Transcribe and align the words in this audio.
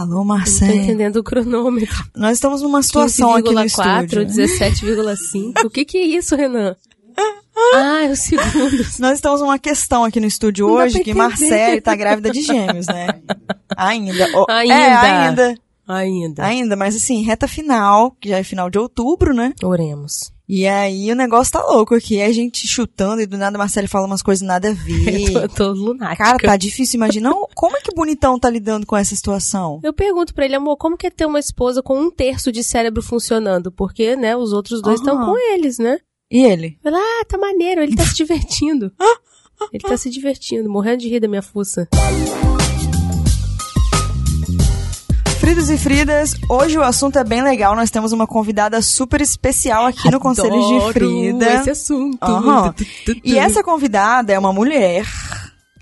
Alô, 0.00 0.10
Não 0.10 0.18
tô 0.18 0.24
Marcelo. 0.24 0.72
entendendo 0.72 1.16
o 1.16 1.22
cronômetro. 1.22 1.94
Nós 2.16 2.32
estamos 2.32 2.62
numa 2.62 2.82
situação 2.82 3.34
aqui 3.34 3.52
no 3.52 3.60
15,4, 3.60 4.04
estúdio. 4.04 4.26
17,5. 4.26 5.64
O 5.66 5.68
que 5.68 5.84
que 5.84 5.98
é 5.98 6.06
isso, 6.06 6.34
Renan? 6.34 6.74
Ah, 7.74 8.04
é 8.04 8.10
os 8.10 8.20
segundos. 8.20 8.98
Nós 8.98 9.16
estamos 9.16 9.42
numa 9.42 9.58
questão 9.58 10.02
aqui 10.04 10.18
no 10.18 10.26
estúdio 10.26 10.66
Não 10.66 10.76
hoje 10.76 10.94
que 11.00 11.10
entender. 11.10 11.18
Marcele 11.18 11.80
tá 11.82 11.94
grávida 11.94 12.30
de 12.30 12.40
gêmeos, 12.40 12.86
né? 12.86 13.08
Ainda. 13.76 14.26
Ainda. 14.48 14.74
É, 14.74 14.94
ainda. 14.94 15.54
Ainda. 15.90 16.44
Ainda, 16.44 16.76
mas 16.76 16.94
assim, 16.96 17.22
reta 17.22 17.48
final, 17.48 18.12
que 18.20 18.28
já 18.28 18.38
é 18.38 18.44
final 18.44 18.70
de 18.70 18.78
outubro, 18.78 19.34
né? 19.34 19.52
Oremos. 19.62 20.32
E 20.52 20.66
aí 20.66 21.12
o 21.12 21.14
negócio 21.14 21.52
tá 21.52 21.62
louco 21.64 21.94
aqui. 21.94 22.18
É 22.18 22.26
a 22.26 22.32
gente 22.32 22.66
chutando 22.66 23.22
e 23.22 23.26
do 23.26 23.38
nada 23.38 23.56
a 23.56 23.58
Marcele 23.58 23.86
fala 23.86 24.04
umas 24.06 24.20
coisas 24.22 24.46
nada 24.46 24.70
a 24.70 24.72
ver. 24.74 25.32
Eu 25.32 25.48
tô, 25.48 25.72
tô 25.72 25.72
lunática. 25.72 26.24
Cara, 26.24 26.38
tá 26.38 26.56
difícil 26.56 26.96
imaginar 26.96 27.32
como 27.54 27.76
é 27.76 27.80
que 27.80 27.92
o 27.92 27.94
bonitão 27.94 28.38
tá 28.38 28.50
lidando 28.50 28.84
com 28.84 28.96
essa 28.96 29.14
situação. 29.14 29.80
Eu 29.82 29.92
pergunto 29.92 30.34
pra 30.34 30.44
ele, 30.44 30.56
amor, 30.56 30.76
como 30.76 30.96
que 30.96 31.06
é 31.06 31.10
ter 31.10 31.24
uma 31.26 31.38
esposa 31.38 31.82
com 31.82 32.00
um 32.00 32.10
terço 32.10 32.50
de 32.50 32.64
cérebro 32.64 33.00
funcionando? 33.00 33.70
Porque, 33.70 34.16
né, 34.16 34.36
os 34.36 34.52
outros 34.52 34.82
dois 34.82 34.98
estão 34.98 35.24
com 35.24 35.38
eles, 35.54 35.78
né? 35.78 35.98
E 36.30 36.44
ele? 36.44 36.78
Ah, 36.84 37.24
tá 37.28 37.38
maneiro, 37.38 37.82
ele 37.82 37.94
tá 37.94 38.04
se 38.04 38.14
divertindo. 38.16 38.92
Ele 39.74 39.82
tá 39.82 39.94
se 39.94 40.08
divertindo, 40.08 40.70
morrendo 40.70 41.02
de 41.02 41.08
rir 41.10 41.20
da 41.20 41.28
minha 41.28 41.42
fuça. 41.42 41.86
Fridos 45.50 45.68
e 45.68 45.76
Fridas, 45.76 46.36
hoje 46.48 46.78
o 46.78 46.82
assunto 46.82 47.18
é 47.18 47.24
bem 47.24 47.42
legal. 47.42 47.74
Nós 47.74 47.90
temos 47.90 48.12
uma 48.12 48.24
convidada 48.24 48.80
super 48.80 49.20
especial 49.20 49.84
aqui 49.84 50.08
no 50.08 50.20
Conselho 50.20 50.54
de 50.54 50.92
Frida. 50.92 51.54
esse 51.54 51.70
assunto. 51.70 52.22
Aham. 52.22 52.72
E 53.24 53.36
essa 53.36 53.60
convidada 53.60 54.32
é 54.32 54.38
uma 54.38 54.52
mulher 54.52 55.04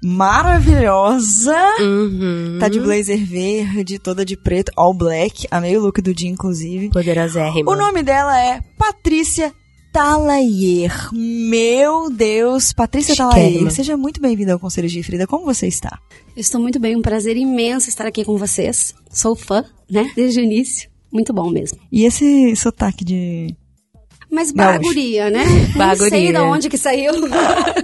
maravilhosa. 0.02 1.54
Uhum. 1.80 2.56
Tá 2.58 2.70
de 2.70 2.80
blazer 2.80 3.22
verde, 3.22 3.98
toda 3.98 4.24
de 4.24 4.38
preto, 4.38 4.72
all 4.74 4.94
black. 4.94 5.46
Amei 5.50 5.77
o 5.77 5.82
look 5.82 6.00
do 6.00 6.14
dia, 6.14 6.30
inclusive. 6.30 6.88
Poderosérrima. 6.88 7.70
O 7.70 7.77
nome 7.77 8.02
dela 8.02 8.41
é 8.41 8.62
Patrícia 8.78 9.52
Talayer. 9.92 10.92
Meu 11.12 12.11
Deus, 12.11 12.72
Patrícia. 12.72 13.17
Talayer. 13.17 13.70
Seja 13.70 13.97
muito 13.97 14.20
bem-vinda 14.20 14.53
ao 14.53 14.58
Conselho 14.58 14.89
de 14.89 15.03
Frida. 15.03 15.27
Como 15.27 15.45
você 15.45 15.67
está? 15.67 15.98
Eu 16.36 16.41
estou 16.41 16.61
muito 16.61 16.78
bem, 16.78 16.97
um 16.97 17.03
prazer 17.03 17.36
imenso 17.36 17.89
estar 17.89 18.06
aqui 18.06 18.25
com 18.25 18.36
vocês. 18.36 18.95
Sou 19.11 19.34
fã, 19.34 19.64
né? 19.91 20.11
Desde 20.14 20.41
o 20.41 20.45
início. 20.45 20.91
Muito 21.11 21.33
bom 21.33 21.50
mesmo. 21.50 21.78
E 21.91 22.05
esse 22.05 22.55
sotaque 22.55 23.05
de. 23.05 23.55
Mas 24.30 24.53
baguria, 24.53 25.30
né? 25.30 25.45
Baguria. 25.75 25.97
Não 26.05 26.11
sei 26.11 26.33
de 26.33 26.39
onde 26.39 26.69
que 26.69 26.78
saiu. 26.78 27.12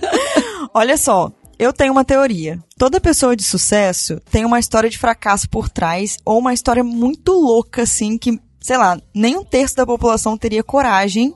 Olha 0.74 0.96
só, 0.96 1.33
eu 1.58 1.72
tenho 1.72 1.92
uma 1.92 2.05
teoria. 2.05 2.58
Toda 2.77 3.00
pessoa 3.00 3.34
de 3.34 3.42
sucesso 3.42 4.20
tem 4.30 4.44
uma 4.44 4.58
história 4.58 4.91
de 4.91 4.98
fracasso 4.98 5.48
por 5.48 5.68
trás, 5.68 6.18
ou 6.24 6.39
uma 6.39 6.52
história 6.52 6.84
muito 6.84 7.33
louca, 7.33 7.83
assim, 7.83 8.18
que, 8.18 8.39
sei 8.61 8.77
lá, 8.77 9.00
nem 9.14 9.36
um 9.36 9.44
terço 9.44 9.77
da 9.77 9.86
população 9.86 10.36
teria 10.36 10.62
coragem 10.62 11.34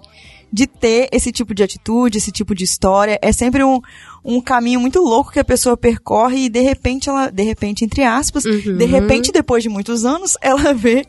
de 0.52 0.66
ter 0.66 1.08
esse 1.12 1.30
tipo 1.30 1.54
de 1.54 1.62
atitude, 1.62 2.18
esse 2.18 2.32
tipo 2.32 2.54
de 2.54 2.64
história. 2.64 3.18
É 3.22 3.32
sempre 3.32 3.62
um, 3.62 3.80
um 4.24 4.40
caminho 4.40 4.80
muito 4.80 5.00
louco 5.00 5.32
que 5.32 5.38
a 5.38 5.44
pessoa 5.44 5.76
percorre 5.76 6.44
e 6.44 6.48
de 6.48 6.60
repente 6.60 7.08
ela, 7.08 7.30
de 7.30 7.42
repente, 7.42 7.84
entre 7.84 8.02
aspas, 8.02 8.42
de 8.42 8.84
repente, 8.84 9.32
depois 9.32 9.62
de 9.62 9.68
muitos 9.68 10.04
anos, 10.04 10.36
ela 10.42 10.72
vê 10.72 11.06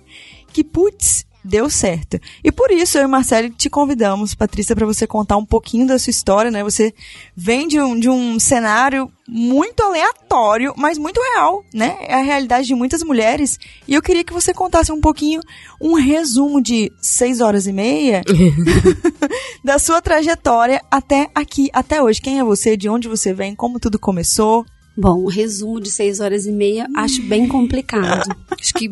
que, 0.51 0.63
putz, 0.63 1.25
deu 1.43 1.69
certo. 1.69 2.19
E 2.43 2.51
por 2.51 2.71
isso 2.71 2.97
eu 2.97 3.03
e 3.03 3.07
Marcele 3.07 3.49
te 3.49 3.69
convidamos, 3.69 4.35
Patrícia, 4.35 4.75
para 4.75 4.85
você 4.85 5.07
contar 5.07 5.37
um 5.37 5.45
pouquinho 5.45 5.87
da 5.87 5.97
sua 5.97 6.11
história, 6.11 6.51
né? 6.51 6.63
Você 6.63 6.93
vem 7.35 7.67
de 7.67 7.79
um, 7.79 7.99
de 7.99 8.09
um 8.09 8.39
cenário 8.39 9.11
muito 9.27 9.81
aleatório, 9.81 10.73
mas 10.75 10.97
muito 10.97 11.21
real, 11.33 11.63
né? 11.73 11.97
É 12.01 12.15
a 12.15 12.21
realidade 12.21 12.67
de 12.67 12.75
muitas 12.75 13.03
mulheres. 13.03 13.59
E 13.87 13.93
eu 13.93 14.01
queria 14.01 14.23
que 14.23 14.33
você 14.33 14.53
contasse 14.53 14.91
um 14.91 14.99
pouquinho, 14.99 15.41
um 15.79 15.93
resumo 15.93 16.61
de 16.61 16.91
seis 17.01 17.39
horas 17.39 17.67
e 17.67 17.73
meia 17.73 18.21
da 19.63 19.77
sua 19.79 20.01
trajetória 20.01 20.81
até 20.89 21.29
aqui, 21.35 21.69
até 21.73 22.01
hoje. 22.01 22.21
Quem 22.21 22.39
é 22.39 22.43
você? 22.43 22.75
De 22.77 22.87
onde 22.89 23.07
você 23.07 23.33
vem? 23.33 23.55
Como 23.55 23.79
tudo 23.79 23.99
começou? 23.99 24.65
Bom, 24.97 25.23
um 25.23 25.27
resumo 25.27 25.79
de 25.79 25.89
seis 25.91 26.19
horas 26.19 26.45
e 26.45 26.51
meia 26.51 26.87
acho 26.95 27.21
bem 27.23 27.47
complicado. 27.47 28.35
acho 28.59 28.73
que, 28.73 28.89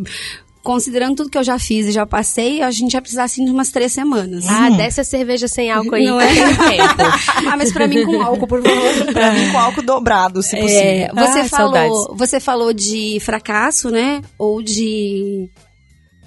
considerando 0.63 1.15
tudo 1.17 1.29
que 1.29 1.37
eu 1.37 1.43
já 1.43 1.59
fiz 1.59 1.87
e 1.87 1.91
já 1.91 2.05
passei, 2.05 2.61
a 2.61 2.71
gente 2.71 2.93
vai 2.93 3.01
precisar 3.01 3.23
assim 3.25 3.43
de 3.43 3.51
umas 3.51 3.71
três 3.71 3.91
semanas. 3.91 4.45
Ah, 4.47 4.69
desce 4.69 5.01
a 5.01 5.03
cerveja 5.03 5.47
sem 5.49 5.69
álcool 5.71 5.95
aí. 5.95 6.05
Não 6.05 6.19
é? 6.21 6.27
ah, 7.49 7.57
mas 7.57 7.73
pra 7.73 7.87
mim 7.87 8.05
com 8.05 8.21
álcool, 8.21 8.47
por 8.47 8.61
favor. 8.61 8.77
Pra 9.13 9.31
mim, 9.33 9.51
com 9.51 9.57
álcool 9.57 9.81
dobrado, 9.81 10.41
se 10.41 10.55
possível. 10.55 10.81
É, 10.81 11.09
você, 11.13 11.39
Ah, 11.39 11.45
falou, 11.49 11.73
saudades. 11.73 12.17
você 12.17 12.39
falou 12.39 12.71
de 12.73 13.17
fracasso, 13.21 13.89
né? 13.89 14.21
Ou 14.37 14.61
de. 14.61 15.49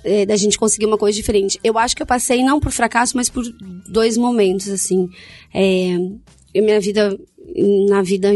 É, 0.05 0.27
da 0.27 0.37
gente 0.37 0.59
conseguir 0.59 0.87
uma 0.87 0.99
coisa 0.99 1.17
diferente. 1.17 1.59
Eu 1.63 1.77
acho 1.79 1.97
que 1.97 2.03
eu 2.03 2.07
passei 2.07 2.43
não 2.43 2.61
por 2.61 2.73
fracasso, 2.73 3.17
mas 3.17 3.29
por 3.29 3.45
dois 3.89 4.17
momentos, 4.17 4.69
assim. 4.69 5.09
É, 5.55 5.97
minha 6.61 6.81
vida. 6.81 7.19
Na 7.89 8.03
vida 8.03 8.31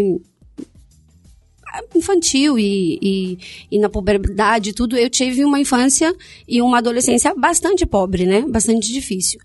infantil 1.94 2.58
e, 2.58 2.98
e, 3.02 3.38
e 3.70 3.78
na 3.78 3.88
puberdade 3.88 4.72
tudo, 4.72 4.96
eu 4.96 5.10
tive 5.10 5.44
uma 5.44 5.58
infância 5.58 6.14
e 6.46 6.62
uma 6.62 6.78
adolescência 6.78 7.34
bastante 7.34 7.84
pobre, 7.84 8.26
né? 8.26 8.42
Bastante 8.42 8.92
difícil. 8.92 9.40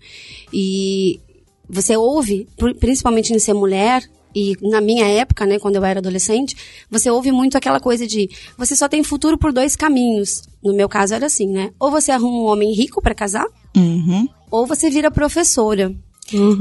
E 0.52 1.20
você 1.68 1.96
ouve, 1.96 2.46
pri- 2.56 2.74
principalmente 2.74 3.32
em 3.32 3.38
ser 3.38 3.54
mulher, 3.54 4.08
e 4.34 4.56
na 4.62 4.80
minha 4.80 5.06
época, 5.06 5.44
né, 5.46 5.58
quando 5.58 5.76
eu 5.76 5.84
era 5.84 5.98
adolescente, 6.00 6.56
você 6.90 7.10
ouve 7.10 7.32
muito 7.32 7.56
aquela 7.56 7.80
coisa 7.80 8.06
de 8.06 8.28
você 8.56 8.74
só 8.76 8.88
tem 8.88 9.02
futuro 9.02 9.36
por 9.38 9.52
dois 9.52 9.74
caminhos. 9.76 10.42
No 10.62 10.72
meu 10.74 10.88
caso 10.88 11.14
era 11.14 11.26
assim, 11.26 11.46
né? 11.48 11.70
Ou 11.78 11.90
você 11.90 12.12
arruma 12.12 12.38
um 12.38 12.46
homem 12.46 12.72
rico 12.72 13.00
para 13.02 13.14
casar, 13.14 13.46
Uhum. 13.76 14.28
ou 14.50 14.66
você 14.66 14.90
vira 14.90 15.10
professora. 15.10 15.94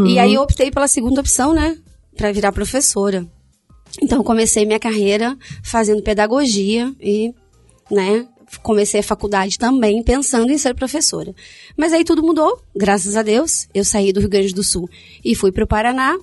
E 0.07 0.17
aí 0.19 0.33
eu 0.33 0.41
optei 0.41 0.71
pela 0.71 0.87
segunda 0.87 1.21
opção, 1.21 1.53
né? 1.53 1.77
Pra 2.17 2.31
virar 2.31 2.51
professora. 2.51 3.27
Então 4.01 4.23
comecei 4.23 4.65
minha 4.65 4.79
carreira 4.79 5.37
fazendo 5.63 6.01
pedagogia 6.03 6.93
e, 6.99 7.33
né, 7.91 8.27
comecei 8.63 8.99
a 8.99 9.03
faculdade 9.03 9.57
também 9.59 10.01
pensando 10.03 10.51
em 10.51 10.57
ser 10.57 10.73
professora. 10.75 11.33
Mas 11.77 11.93
aí 11.93 12.03
tudo 12.03 12.23
mudou, 12.23 12.61
graças 12.75 13.15
a 13.15 13.21
Deus. 13.21 13.67
Eu 13.73 13.83
saí 13.85 14.11
do 14.13 14.19
Rio 14.19 14.29
Grande 14.29 14.53
do 14.53 14.63
Sul 14.63 14.89
e 15.23 15.35
fui 15.35 15.51
para 15.51 15.63
o 15.63 15.67
Paraná. 15.67 16.17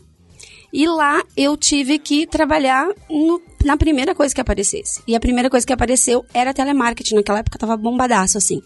E 0.72 0.87
lá 0.87 1.22
eu 1.37 1.56
tive 1.56 1.99
que 1.99 2.27
trabalhar 2.27 2.87
no- 3.10 3.41
na 3.65 3.77
primeira 3.77 4.15
coisa 4.15 4.34
que 4.34 4.41
aparecesse. 4.41 5.00
E 5.06 5.15
a 5.16 5.21
primeira 5.21 5.49
coisa 5.49 5.66
que 5.66 5.72
apareceu 5.72 6.25
era 6.34 6.53
telemarketing. 6.53 7.15
Naquela 7.15 7.38
época 7.38 7.59
tava 7.59 7.77
bombadaço, 7.77 8.37
assim. 8.37 8.60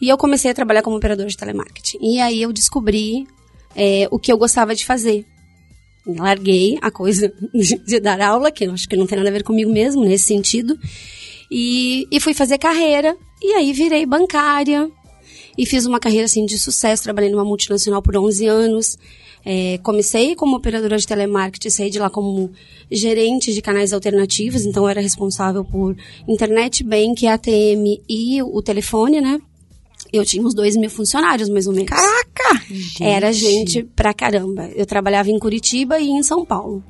E 0.00 0.08
eu 0.08 0.16
comecei 0.16 0.50
a 0.50 0.54
trabalhar 0.54 0.82
como 0.82 0.96
operador 0.96 1.26
de 1.26 1.36
telemarketing. 1.36 1.98
E 2.00 2.20
aí 2.20 2.40
eu 2.40 2.52
descobri 2.52 3.26
é, 3.74 4.06
o 4.10 4.18
que 4.18 4.32
eu 4.32 4.38
gostava 4.38 4.74
de 4.74 4.84
fazer. 4.84 5.26
Larguei 6.06 6.78
a 6.80 6.90
coisa 6.90 7.32
de, 7.86 8.00
dar 8.00 8.20
aula, 8.20 8.50
que 8.50 8.64
eu 8.64 8.72
acho 8.72 8.88
que 8.88 8.96
não 8.96 9.06
tem 9.06 9.16
nada 9.18 9.28
a 9.28 9.32
ver 9.32 9.42
comigo 9.44 9.70
mesmo, 9.72 10.04
nesse 10.04 10.26
sentido. 10.26 10.78
E, 11.50 12.06
e 12.10 12.20
fui 12.20 12.32
fazer 12.34 12.58
carreira. 12.58 13.16
E 13.42 13.52
aí 13.54 13.72
virei 13.72 14.06
bancária. 14.06 14.90
E 15.58 15.66
fiz 15.66 15.84
uma 15.84 16.00
carreira, 16.00 16.24
assim, 16.24 16.46
de 16.46 16.58
sucesso. 16.58 17.02
Trabalhei 17.02 17.30
numa 17.30 17.44
multinacional 17.44 18.00
por 18.02 18.16
11 18.16 18.46
anos. 18.46 18.96
É, 19.44 19.78
comecei 19.82 20.34
como 20.34 20.56
operadora 20.56 20.98
de 20.98 21.06
telemarketing, 21.06 21.70
saí 21.70 21.90
de 21.90 21.98
lá 21.98 22.10
como 22.10 22.50
gerente 22.90 23.52
de 23.52 23.62
canais 23.62 23.92
alternativos. 23.92 24.64
Então, 24.64 24.88
era 24.88 25.00
responsável 25.00 25.64
por 25.64 25.96
internet, 26.28 26.84
bank, 26.84 27.26
ATM 27.26 28.00
e 28.08 28.42
o 28.42 28.60
telefone, 28.62 29.20
né? 29.20 29.40
Eu 30.12 30.24
tinha 30.24 30.44
uns 30.44 30.54
dois 30.54 30.76
mil 30.76 30.90
funcionários, 30.90 31.48
mais 31.48 31.66
ou 31.66 31.72
menos. 31.72 31.90
Caraca! 31.90 32.64
Era 33.00 33.32
gente 33.32 33.84
pra 33.84 34.12
caramba. 34.12 34.68
Eu 34.74 34.86
trabalhava 34.86 35.30
em 35.30 35.38
Curitiba 35.38 36.00
e 36.00 36.08
em 36.08 36.22
São 36.22 36.44
Paulo. 36.44 36.82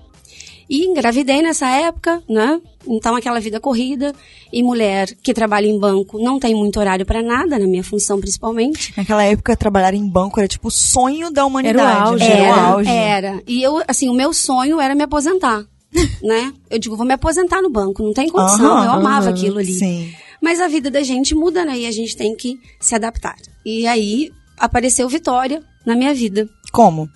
E 0.71 0.87
engravidei 0.87 1.43
nessa 1.43 1.69
época, 1.69 2.23
né? 2.29 2.61
Então 2.87 3.17
aquela 3.17 3.41
vida 3.41 3.59
corrida. 3.59 4.15
E 4.53 4.63
mulher 4.63 5.09
que 5.21 5.35
trabalha 5.35 5.67
em 5.67 5.77
banco 5.79 6.17
não 6.23 6.39
tem 6.39 6.55
muito 6.55 6.79
horário 6.79 7.05
pra 7.05 7.21
nada, 7.23 7.59
na 7.59 7.67
minha 7.67 7.83
função 7.83 8.21
principalmente. 8.21 8.95
Naquela 8.97 9.25
época, 9.25 9.57
trabalhar 9.57 9.93
em 9.95 10.09
banco 10.09 10.39
era 10.39 10.47
tipo 10.47 10.69
o 10.69 10.71
sonho 10.71 11.29
da 11.33 11.45
humanidade. 11.45 12.01
auge, 12.11 12.25
né? 12.25 12.31
Era 12.31 12.43
Era 12.47 12.53
o 12.53 12.55
Era, 12.55 12.63
auge. 12.69 12.89
era. 12.91 13.43
E 13.49 13.61
eu, 13.61 13.83
assim, 13.89 14.09
o 14.09 14.15
meu 14.15 14.33
sonho 14.33 14.81
era 14.81 14.95
me 14.95 15.03
aposentar, 15.03 15.65
né? 16.23 16.53
Eu 16.71 16.79
digo, 16.79 16.97
vou 16.97 17.05
me 17.05 17.15
aposentar 17.15 17.61
no 17.61 17.69
banco, 17.71 18.01
não 18.05 18.13
tem 18.13 18.29
condição. 18.29 18.71
Aham, 18.77 18.85
eu 18.85 18.91
amava 18.93 19.27
aham, 19.27 19.31
aquilo 19.35 19.59
ali. 19.59 19.75
Sim. 19.75 20.13
Mas 20.41 20.61
a 20.61 20.69
vida 20.69 20.89
da 20.89 21.03
gente 21.03 21.35
muda, 21.35 21.65
né? 21.65 21.79
E 21.81 21.87
a 21.87 21.91
gente 21.91 22.17
tem 22.17 22.35
que 22.37 22.59
se 22.79 22.95
adaptar. 22.95 23.35
E 23.67 23.87
aí 23.89 24.31
apareceu 24.57 25.09
Vitória 25.09 25.63
na 25.85 25.97
minha 25.97 26.15
vida. 26.15 26.49
Como? 26.73 27.09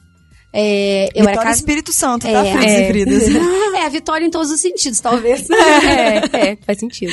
É, 0.57 1.07
eu 1.07 1.09
Vitória 1.09 1.31
era 1.33 1.43
casa... 1.43 1.59
Espírito 1.59 1.93
Santo, 1.93 2.23
tá? 2.23 2.47
É. 2.47 2.53
Fridos 2.53 2.65
e 2.65 2.77
É. 2.77 2.87
Fridas. 2.87 3.23
É, 3.75 3.87
a 3.87 3.89
vitória 3.89 4.25
em 4.25 4.31
todos 4.31 4.53
os 4.53 4.61
sentidos, 4.61 5.01
talvez. 5.01 5.49
É, 5.51 6.51
é, 6.53 6.57
faz 6.65 6.79
sentido. 6.79 7.13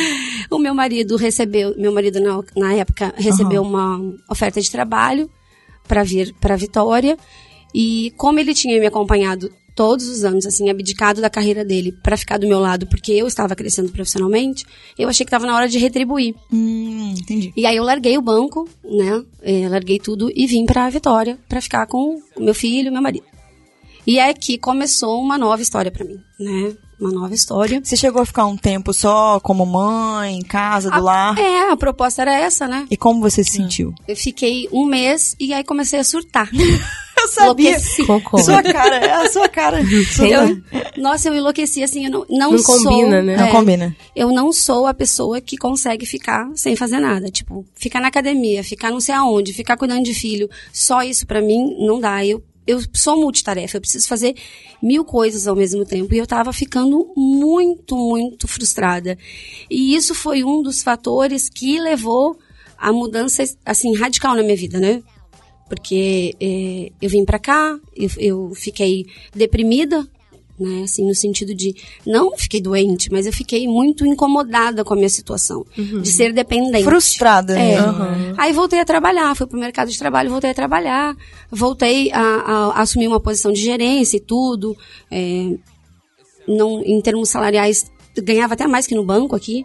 o 0.50 0.60
meu 0.60 0.76
marido 0.76 1.16
recebeu, 1.16 1.74
meu 1.76 1.92
marido 1.92 2.20
na, 2.22 2.40
na 2.56 2.74
época 2.76 3.12
recebeu 3.18 3.64
uma 3.64 4.00
oferta 4.30 4.62
de 4.62 4.70
trabalho 4.70 5.28
para 5.88 6.04
vir 6.04 6.36
para 6.40 6.56
Vitória. 6.56 7.18
E 7.74 8.14
como 8.16 8.38
ele 8.38 8.54
tinha 8.54 8.80
me 8.80 8.86
acompanhado 8.86 9.52
todos 9.76 10.08
os 10.08 10.24
anos, 10.24 10.46
assim, 10.46 10.70
abdicado 10.70 11.22
da 11.22 11.30
carreira 11.30 11.66
dele 11.66 11.92
para 12.04 12.18
ficar 12.18 12.38
do 12.38 12.48
meu 12.48 12.60
lado, 12.60 12.86
porque 12.88 13.12
eu 13.14 13.26
estava 13.26 13.56
crescendo 13.56 13.92
profissionalmente, 13.92 14.66
eu 14.98 15.10
achei 15.10 15.26
que 15.26 15.30
estava 15.30 15.46
na 15.46 15.56
hora 15.56 15.68
de 15.68 15.80
retribuir. 15.80 16.36
Hum, 16.52 17.16
entendi. 17.18 17.52
E 17.56 17.66
aí 17.66 17.78
eu 17.78 17.84
larguei 17.84 18.18
o 18.18 18.22
banco, 18.22 18.68
né? 18.84 19.24
É, 19.42 19.68
larguei 19.70 19.98
tudo 20.00 20.32
e 20.36 20.46
vim 20.46 20.66
pra 20.66 20.90
Vitória 20.90 21.40
para 21.48 21.62
ficar 21.62 21.88
com 21.88 22.22
o 22.36 22.44
meu 22.44 22.54
filho 22.54 22.90
e 22.90 22.92
meu 22.92 23.02
marido. 23.02 23.31
E 24.06 24.20
é 24.20 24.34
que 24.34 24.58
começou 24.58 25.22
uma 25.22 25.38
nova 25.38 25.62
história 25.62 25.92
para 25.92 26.04
mim, 26.06 26.20
né? 26.40 26.74
Uma 27.00 27.12
nova 27.12 27.34
história. 27.34 27.82
Você 27.84 27.98
chegou 27.98 28.22
a 28.22 28.26
ficar 28.26 28.46
um 28.46 28.56
tempo 28.56 28.94
só 28.94 29.40
como 29.40 29.66
mãe, 29.66 30.38
em 30.38 30.42
casa, 30.44 30.90
do 30.90 30.98
A- 30.98 31.00
lar? 31.00 31.38
É, 31.40 31.72
a 31.72 31.76
proposta 31.78 32.22
era 32.22 32.34
essa, 32.36 32.68
né? 32.68 32.86
E 32.92 32.96
como 32.98 33.20
você 33.22 33.44
se 33.44 33.52
sentiu? 33.54 33.92
Eu 34.08 34.16
fiquei 34.16 34.68
um 34.72 34.86
mês 34.86 35.36
e 35.40 35.52
aí 35.54 35.64
comecei 35.64 36.00
a 36.00 36.04
surtar. 36.04 36.50
Eu 37.22 37.28
sabia. 37.28 37.70
Enlouqueci. 37.70 38.06
Concordo. 38.08 38.46
Sua 38.46 38.64
cara, 38.64 38.96
é 38.96 39.12
a 39.12 39.30
sua 39.30 39.48
cara. 39.48 39.80
Eu- 40.20 40.62
nossa, 41.02 41.30
eu 41.30 41.36
enlouqueci, 41.36 41.84
assim, 41.84 42.06
eu 42.06 42.12
não, 42.12 42.26
não, 42.28 42.52
Não 42.52 42.58
sou... 42.58 42.78
combina, 42.84 43.22
né? 43.22 43.38
Não 43.38 43.46
é, 43.46 43.52
combina. 43.52 43.96
Eu 44.16 44.32
não 44.32 44.52
sou 44.52 44.88
a 44.88 44.94
pessoa 44.94 45.40
que 45.40 45.56
consegue 45.56 46.04
ficar 46.06 46.50
sem 46.56 46.76
fazer 46.76 47.00
nada. 47.00 47.30
Tipo, 47.30 47.64
ficar 47.76 48.00
na 48.02 48.08
academia, 48.08 48.64
ficar 48.64 48.90
não 48.90 49.00
sei 49.00 49.14
aonde, 49.14 49.54
ficar 49.54 49.78
cuidando 49.78 50.04
de 50.04 50.16
filho. 50.16 50.50
Só 50.74 51.04
isso 51.04 51.28
pra 51.28 51.42
mim 51.42 51.76
não 51.80 52.00
dá. 52.00 52.26
Eu, 52.26 52.42
eu 52.72 52.82
sou 52.94 53.20
multitarefa, 53.20 53.78
eu 53.78 53.82
preciso 53.82 54.08
fazer 54.08 54.36
mil 54.82 55.04
coisas 55.04 55.48
ao 55.48 55.56
mesmo 55.56 55.86
tempo. 55.86 56.14
E 56.14 56.18
eu 56.18 56.28
tava 56.28 56.54
ficando 56.54 57.12
muito, 57.16 57.96
muito 57.96 58.48
frustrada. 58.48 59.18
E 59.70 59.96
isso 59.96 60.16
foi 60.16 60.44
um 60.44 60.62
dos 60.62 60.82
fatores 60.82 61.50
que 61.50 61.80
levou 61.80 62.38
a 62.78 62.92
mudança, 62.92 63.44
assim, 63.66 63.96
radical 63.96 64.36
na 64.36 64.42
minha 64.42 64.56
vida, 64.56 64.80
né? 64.80 65.04
Porque 65.70 66.36
eh, 66.40 66.92
eu 67.02 67.10
vim 67.10 67.24
pra 67.24 67.40
cá, 67.40 67.80
eu, 67.96 68.10
eu 68.18 68.56
fiquei 68.56 69.06
deprimida, 69.34 70.08
né? 70.62 70.84
Assim, 70.84 71.06
no 71.08 71.16
sentido 71.16 71.54
de 71.56 71.76
não 72.06 72.38
fiquei 72.38 72.62
doente, 72.62 73.12
mas 73.12 73.26
eu 73.26 73.34
fiquei 73.34 73.68
muito 73.68 74.06
incomodada 74.06 74.84
com 74.84 74.94
a 74.94 74.98
minha 74.98 75.10
situação 75.10 75.66
de 75.76 76.10
ser 76.12 76.32
dependente. 76.34 76.84
Frustrada. 76.84 77.58
É. 77.60 77.76
né? 77.82 78.34
Aí 78.38 78.54
voltei 78.54 78.80
a 78.80 78.86
trabalhar, 78.86 79.36
fui 79.36 79.48
pro 79.48 79.60
mercado 79.60 79.90
de 79.90 79.98
trabalho, 79.98 80.30
voltei 80.30 80.52
a 80.52 80.54
trabalhar, 80.54 81.16
voltei 81.50 82.12
a, 82.12 82.20
a- 82.22 82.72
a 82.78 82.82
assumir 82.82 83.08
uma 83.08 83.20
posição 83.20 83.52
de 83.52 83.62
gerência 83.62 84.18
e 84.18 84.22
tudo. 84.22 84.76
é, 85.10 85.56
não, 86.48 86.82
em 86.84 87.00
termos 87.02 87.30
salariais, 87.30 87.86
ganhava 88.18 88.54
até 88.56 88.68
mais 88.68 88.86
que 88.88 88.96
no 88.96 89.06
banco 89.06 89.36
aqui, 89.36 89.64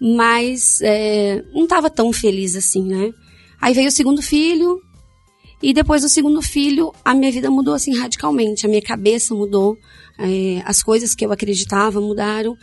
mas 0.00 0.80
é, 0.82 1.42
não 1.54 1.64
estava 1.64 1.88
tão 1.88 2.12
feliz 2.12 2.56
assim, 2.56 2.82
né? 2.84 3.12
Aí 3.60 3.72
veio 3.72 3.88
o 3.88 3.92
segundo 3.92 4.20
filho, 4.20 4.80
e 5.62 5.72
depois 5.72 6.02
do 6.02 6.08
segundo 6.08 6.42
filho, 6.42 6.92
a 7.04 7.14
minha 7.14 7.30
vida 7.30 7.50
mudou 7.50 7.74
assim 7.74 7.96
radicalmente, 7.96 8.66
a 8.66 8.68
minha 8.68 8.82
cabeça 8.82 9.34
mudou, 9.34 9.78
é, 10.18 10.60
as 10.64 10.82
coisas 10.82 11.14
que 11.14 11.24
eu 11.24 11.30
acreditava 11.30 12.00
mudaram, 12.00 12.56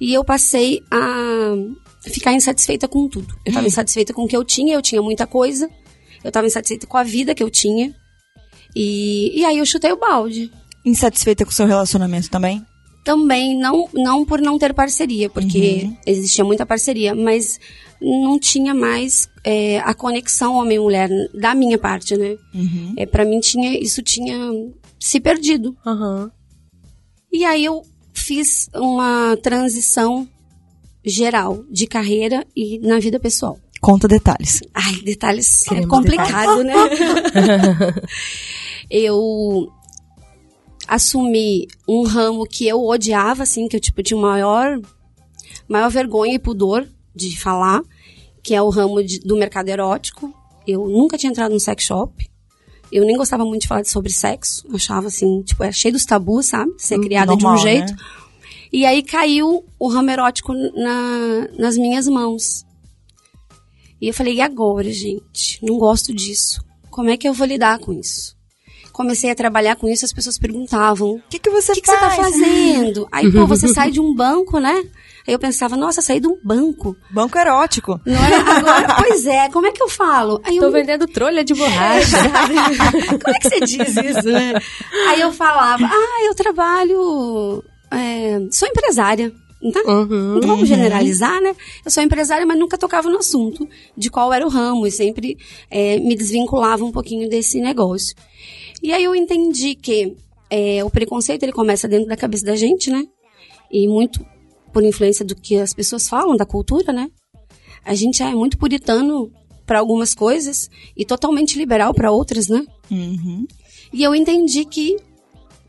e 0.00 0.14
eu 0.14 0.24
passei 0.24 0.80
a 0.90 1.54
ficar 2.08 2.32
insatisfeita 2.32 2.86
com 2.86 3.08
tudo. 3.08 3.34
Eu 3.44 3.50
estava 3.50 3.66
insatisfeita 3.66 4.12
com 4.12 4.22
o 4.22 4.28
que 4.28 4.36
eu 4.36 4.44
tinha, 4.44 4.74
eu 4.74 4.82
tinha 4.82 5.02
muita 5.02 5.26
coisa, 5.26 5.68
eu 6.22 6.28
estava 6.28 6.46
insatisfeita 6.46 6.86
com 6.86 6.96
a 6.96 7.02
vida 7.02 7.34
que 7.34 7.42
eu 7.42 7.50
tinha, 7.50 7.94
e, 8.74 9.40
e 9.40 9.44
aí 9.44 9.58
eu 9.58 9.66
chutei 9.66 9.92
o 9.92 9.98
balde. 9.98 10.50
Insatisfeita 10.84 11.44
com 11.44 11.50
o 11.50 11.54
seu 11.54 11.66
relacionamento 11.66 12.30
também? 12.30 12.64
Também, 13.04 13.56
não, 13.56 13.88
não 13.92 14.24
por 14.24 14.40
não 14.40 14.58
ter 14.58 14.72
parceria, 14.72 15.28
porque 15.28 15.90
existia 16.06 16.42
muita 16.42 16.64
parceria, 16.64 17.14
mas 17.14 17.60
não 18.00 18.38
tinha 18.38 18.74
mais 18.74 19.28
é, 19.44 19.78
a 19.80 19.92
conexão 19.92 20.54
homem-mulher 20.54 21.10
da 21.34 21.54
minha 21.54 21.78
parte, 21.78 22.16
né? 22.16 22.36
Uhum. 22.54 22.94
É, 22.96 23.04
para 23.04 23.24
mim 23.24 23.40
tinha 23.40 23.78
isso 23.78 24.02
tinha 24.02 24.36
se 24.98 25.20
perdido. 25.20 25.76
Aham. 25.86 26.30
E 27.30 27.44
aí 27.44 27.64
eu 27.64 27.82
fiz 28.12 28.70
uma 28.74 29.36
transição 29.42 30.26
geral 31.04 31.64
de 31.70 31.86
carreira 31.86 32.46
e 32.56 32.78
na 32.78 32.98
vida 32.98 33.20
pessoal. 33.20 33.58
Conta 33.80 34.08
detalhes. 34.08 34.62
Ai, 34.72 34.94
detalhes 35.04 35.66
é 35.66 35.68
Queremos 35.68 35.90
complicado, 35.90 36.64
né? 36.64 36.74
eu 38.88 39.68
assumi 40.86 41.66
um 41.88 42.02
ramo 42.04 42.44
que 42.46 42.66
eu 42.66 42.82
odiava, 42.84 43.42
assim, 43.42 43.68
que 43.68 43.76
eu 43.76 43.80
tipo 43.80 44.02
tinha 44.02 44.20
maior 44.20 44.80
maior 45.68 45.90
vergonha 45.90 46.34
e 46.34 46.38
pudor 46.38 46.86
de 47.14 47.38
falar, 47.40 47.82
que 48.42 48.54
é 48.54 48.60
o 48.60 48.68
ramo 48.68 49.02
de- 49.02 49.20
do 49.20 49.36
mercado 49.36 49.68
erótico. 49.68 50.32
Eu 50.66 50.86
nunca 50.88 51.16
tinha 51.16 51.30
entrado 51.30 51.52
num 51.52 51.58
sex 51.58 51.84
shop. 51.84 52.28
Eu 52.92 53.04
nem 53.04 53.16
gostava 53.16 53.44
muito 53.44 53.62
de 53.62 53.68
falar 53.68 53.84
sobre 53.84 54.12
sexo. 54.12 54.64
Achava 54.74 55.06
assim, 55.08 55.42
tipo, 55.42 55.62
era 55.62 55.72
cheio 55.72 55.92
dos 55.92 56.04
tabus, 56.04 56.46
sabe? 56.46 56.72
Ser 56.78 56.98
criada 57.00 57.36
de 57.36 57.44
um 57.44 57.48
Normal, 57.48 57.62
jeito. 57.62 57.92
né? 57.92 57.98
E 58.72 58.84
aí 58.84 59.02
caiu 59.02 59.64
o 59.78 59.88
ramo 59.88 60.10
erótico 60.10 60.52
na- 60.52 61.48
nas 61.58 61.76
minhas 61.76 62.06
mãos. 62.08 62.64
E 64.00 64.08
eu 64.08 64.14
falei, 64.14 64.34
e 64.34 64.40
agora, 64.40 64.92
gente? 64.92 65.64
Não 65.64 65.78
gosto 65.78 66.12
disso. 66.14 66.62
Como 66.90 67.08
é 67.08 67.16
que 67.16 67.26
eu 67.28 67.32
vou 67.32 67.46
lidar 67.46 67.78
com 67.78 67.92
isso? 67.92 68.36
Comecei 68.94 69.28
a 69.28 69.34
trabalhar 69.34 69.74
com 69.74 69.88
isso, 69.88 70.04
as 70.04 70.12
pessoas 70.12 70.38
perguntavam, 70.38 71.14
O 71.16 71.22
que, 71.28 71.40
que 71.40 71.50
você 71.50 71.72
que, 71.72 71.80
que 71.80 71.88
você 71.88 71.96
tá 71.98 72.10
faz? 72.10 72.30
fazendo? 72.30 73.08
Aí, 73.10 73.30
pô, 73.30 73.44
você 73.44 73.66
sai 73.66 73.90
de 73.90 74.00
um 74.00 74.14
banco, 74.14 74.60
né? 74.60 74.84
Aí 75.26 75.34
eu 75.34 75.38
pensava, 75.38 75.76
nossa, 75.76 76.00
saí 76.00 76.20
de 76.20 76.28
um 76.28 76.38
banco. 76.44 76.96
Banco 77.10 77.36
erótico. 77.36 78.00
Não 78.06 78.14
é? 78.14 78.34
Agora, 78.36 78.94
pois 79.02 79.26
é, 79.26 79.48
como 79.48 79.66
é 79.66 79.72
que 79.72 79.82
eu 79.82 79.88
falo? 79.88 80.40
Aí 80.44 80.58
Tô 80.60 80.66
eu, 80.66 80.70
vendendo 80.70 81.08
trolha 81.08 81.42
de 81.42 81.54
borracha. 81.54 82.18
como 83.20 83.34
é 83.34 83.38
que 83.40 83.48
você 83.48 83.60
diz 83.60 83.96
isso, 83.96 84.28
né? 84.30 84.54
Aí 85.08 85.20
eu 85.20 85.32
falava, 85.32 85.86
ah, 85.86 86.24
eu 86.26 86.34
trabalho, 86.36 87.64
é, 87.90 88.46
sou 88.52 88.68
empresária. 88.68 89.32
Tá? 89.72 89.90
Uhum. 89.90 90.38
Não 90.40 90.46
vamos 90.46 90.68
generalizar, 90.68 91.40
né? 91.40 91.56
Eu 91.84 91.90
sou 91.90 92.00
empresária, 92.02 92.46
mas 92.46 92.58
nunca 92.58 92.78
tocava 92.78 93.08
no 93.10 93.18
assunto 93.18 93.66
de 93.96 94.08
qual 94.08 94.32
era 94.32 94.46
o 94.46 94.50
ramo 94.50 94.86
e 94.86 94.90
sempre 94.92 95.36
é, 95.68 95.98
me 95.98 96.14
desvinculava 96.14 96.84
um 96.84 96.92
pouquinho 96.92 97.28
desse 97.28 97.60
negócio. 97.60 98.14
E 98.84 98.92
aí 98.92 99.02
eu 99.02 99.14
entendi 99.14 99.74
que 99.74 100.14
é, 100.50 100.84
o 100.84 100.90
preconceito 100.90 101.42
ele 101.42 101.52
começa 101.52 101.88
dentro 101.88 102.06
da 102.06 102.18
cabeça 102.18 102.44
da 102.44 102.54
gente, 102.54 102.90
né? 102.90 103.02
E 103.72 103.88
muito 103.88 104.22
por 104.74 104.84
influência 104.84 105.24
do 105.24 105.34
que 105.34 105.56
as 105.56 105.72
pessoas 105.72 106.06
falam 106.06 106.36
da 106.36 106.44
cultura, 106.44 106.92
né? 106.92 107.10
A 107.82 107.94
gente 107.94 108.22
é 108.22 108.34
muito 108.34 108.58
puritano 108.58 109.32
para 109.64 109.78
algumas 109.78 110.14
coisas 110.14 110.68
e 110.94 111.02
totalmente 111.02 111.56
liberal 111.56 111.94
para 111.94 112.12
outras, 112.12 112.48
né? 112.48 112.62
Uhum. 112.90 113.46
E 113.90 114.02
eu 114.02 114.14
entendi 114.14 114.66
que 114.66 114.98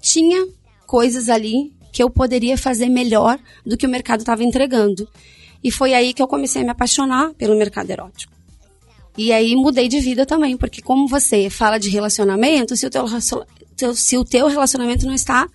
tinha 0.02 0.46
coisas 0.86 1.30
ali 1.30 1.72
que 1.94 2.04
eu 2.04 2.10
poderia 2.10 2.58
fazer 2.58 2.90
melhor 2.90 3.40
do 3.66 3.78
que 3.78 3.88
o 3.88 3.90
mercado 3.90 4.20
estava 4.20 4.44
entregando. 4.44 5.08
E 5.64 5.72
foi 5.72 5.94
aí 5.94 6.14
que 6.14 6.22
eu 6.22 6.28
comecei 6.28 6.64
a 6.64 6.66
me 6.66 6.72
apaixonar 6.72 7.34
pelo 7.36 7.58
mercado 7.58 7.90
erótico. 7.90 8.35
E 9.18 9.32
aí 9.32 9.56
mudei 9.56 9.88
de 9.88 10.00
vida 10.00 10.26
também, 10.26 10.58
porque 10.58 10.82
como 10.82 11.08
você 11.08 11.50
fala 11.50 11.78
de 11.78 11.90
relacionamento, 11.90 12.76
se 12.76 12.86
o 12.86 12.90
teu, 12.90 13.06
se 13.96 14.18
o 14.18 14.26
teu 14.26 14.48
relacionamento 14.48 15.06
não 15.06 15.14
está 15.14 15.48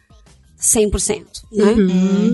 100%, 0.60 1.24
né? 1.52 1.74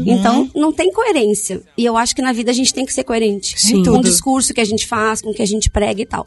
Então, 0.04 0.50
não 0.54 0.72
tem 0.72 0.92
coerência. 0.92 1.62
E 1.76 1.84
eu 1.84 1.96
acho 1.96 2.14
que 2.14 2.22
na 2.22 2.32
vida 2.32 2.50
a 2.50 2.54
gente 2.54 2.74
tem 2.74 2.84
que 2.84 2.92
ser 2.92 3.04
coerente. 3.04 3.60
Sim. 3.60 3.84
Com 3.84 3.98
o 3.98 4.02
discurso 4.02 4.52
que 4.52 4.60
a 4.60 4.64
gente 4.64 4.86
faz, 4.86 5.22
com 5.22 5.30
o 5.30 5.34
que 5.34 5.42
a 5.42 5.46
gente 5.46 5.70
prega 5.70 6.02
e 6.02 6.06
tal. 6.06 6.26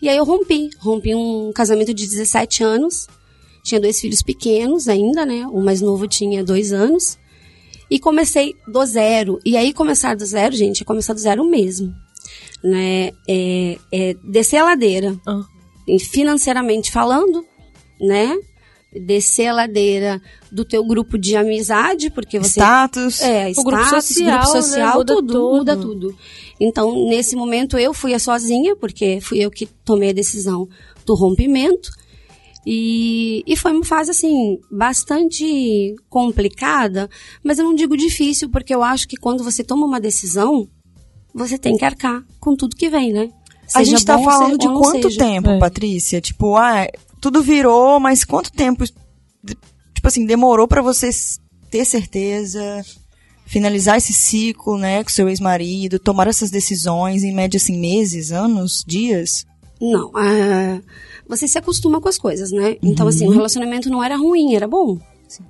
E 0.00 0.08
aí 0.08 0.16
eu 0.16 0.24
rompi. 0.24 0.70
Rompi 0.78 1.14
um 1.14 1.52
casamento 1.52 1.92
de 1.92 2.06
17 2.06 2.62
anos. 2.62 3.08
Tinha 3.64 3.80
dois 3.80 4.00
filhos 4.00 4.22
pequenos 4.22 4.88
ainda, 4.88 5.26
né? 5.26 5.46
O 5.46 5.60
mais 5.60 5.80
novo 5.80 6.06
tinha 6.06 6.44
dois 6.44 6.72
anos. 6.72 7.18
E 7.90 7.98
comecei 7.98 8.54
do 8.66 8.84
zero. 8.86 9.38
E 9.44 9.56
aí, 9.56 9.72
começar 9.72 10.16
do 10.16 10.24
zero, 10.24 10.54
gente, 10.54 10.82
é 10.82 10.84
começar 10.84 11.12
do 11.12 11.20
zero 11.20 11.44
mesmo. 11.44 11.94
Né? 12.62 13.10
É, 13.28 13.78
é 13.92 14.14
descer 14.24 14.58
a 14.58 14.64
ladeira, 14.64 15.18
Ah. 15.26 15.42
financeiramente 16.10 16.92
falando, 16.92 17.44
né? 18.00 18.36
Descer 18.94 19.46
a 19.48 19.52
ladeira 19.54 20.20
do 20.50 20.64
teu 20.64 20.84
grupo 20.86 21.18
de 21.18 21.34
amizade, 21.34 22.10
porque 22.10 22.38
você 22.38 22.60
Status. 22.60 23.20
é, 23.22 23.50
O 23.56 23.64
grupo 23.64 23.82
status, 23.82 24.04
social, 24.04 24.40
grupo 24.42 24.54
né? 24.54 24.60
social, 24.62 24.98
Muda 24.98 25.14
tudo, 25.14 25.32
tudo. 25.32 25.56
muda 25.56 25.76
tudo. 25.76 26.16
Então, 26.60 27.08
nesse 27.08 27.34
momento, 27.34 27.78
eu 27.78 27.92
fui 27.94 28.12
a 28.14 28.18
sozinha, 28.18 28.76
porque 28.76 29.18
fui 29.20 29.38
eu 29.38 29.50
que 29.50 29.66
tomei 29.66 30.10
a 30.10 30.14
decisão 30.14 30.68
do 31.06 31.14
rompimento. 31.14 31.90
E, 32.64 33.42
e 33.44 33.56
foi 33.56 33.72
uma 33.72 33.84
fase, 33.84 34.12
assim, 34.12 34.58
bastante 34.70 35.96
complicada, 36.08 37.08
mas 37.42 37.58
eu 37.58 37.64
não 37.64 37.74
digo 37.74 37.96
difícil, 37.96 38.48
porque 38.50 38.72
eu 38.74 38.82
acho 38.84 39.08
que 39.08 39.16
quando 39.16 39.42
você 39.42 39.64
toma 39.64 39.84
uma 39.86 39.98
decisão, 40.00 40.68
você 41.34 41.58
tem 41.58 41.76
que 41.76 41.84
arcar 41.84 42.22
com 42.40 42.54
tudo 42.56 42.76
que 42.76 42.88
vem, 42.88 43.12
né? 43.12 43.30
A 43.74 43.78
Seja 43.78 43.90
gente 43.92 44.04
tá 44.04 44.16
bom, 44.18 44.24
falando 44.24 44.58
de 44.58 44.66
quanto 44.68 45.10
seja. 45.10 45.18
tempo, 45.18 45.48
É. 45.50 45.58
Patrícia? 45.58 46.20
Tipo, 46.20 46.56
ah, 46.56 46.86
tudo 47.20 47.42
virou, 47.42 47.98
mas 47.98 48.24
quanto 48.24 48.52
tempo, 48.52 48.84
tipo 49.94 50.06
assim, 50.08 50.26
demorou 50.26 50.68
pra 50.68 50.82
você 50.82 51.08
ter 51.70 51.84
certeza, 51.86 52.84
finalizar 53.46 53.96
esse 53.96 54.12
ciclo, 54.12 54.76
né, 54.76 55.02
com 55.02 55.08
seu 55.10 55.28
ex-marido, 55.28 55.98
tomar 55.98 56.26
essas 56.26 56.50
decisões, 56.50 57.22
em 57.24 57.32
média, 57.32 57.56
assim, 57.56 57.78
meses, 57.78 58.30
anos, 58.30 58.84
dias? 58.86 59.46
Não, 59.80 60.10
ah, 60.14 60.80
você 61.26 61.48
se 61.48 61.56
acostuma 61.56 62.00
com 62.00 62.08
as 62.08 62.18
coisas, 62.18 62.50
né? 62.52 62.76
Então, 62.82 63.06
assim, 63.08 63.26
o 63.26 63.30
relacionamento 63.30 63.88
não 63.88 64.02
era 64.04 64.16
ruim, 64.16 64.54
era 64.54 64.68
bom. 64.68 64.98
assim. 65.26 65.42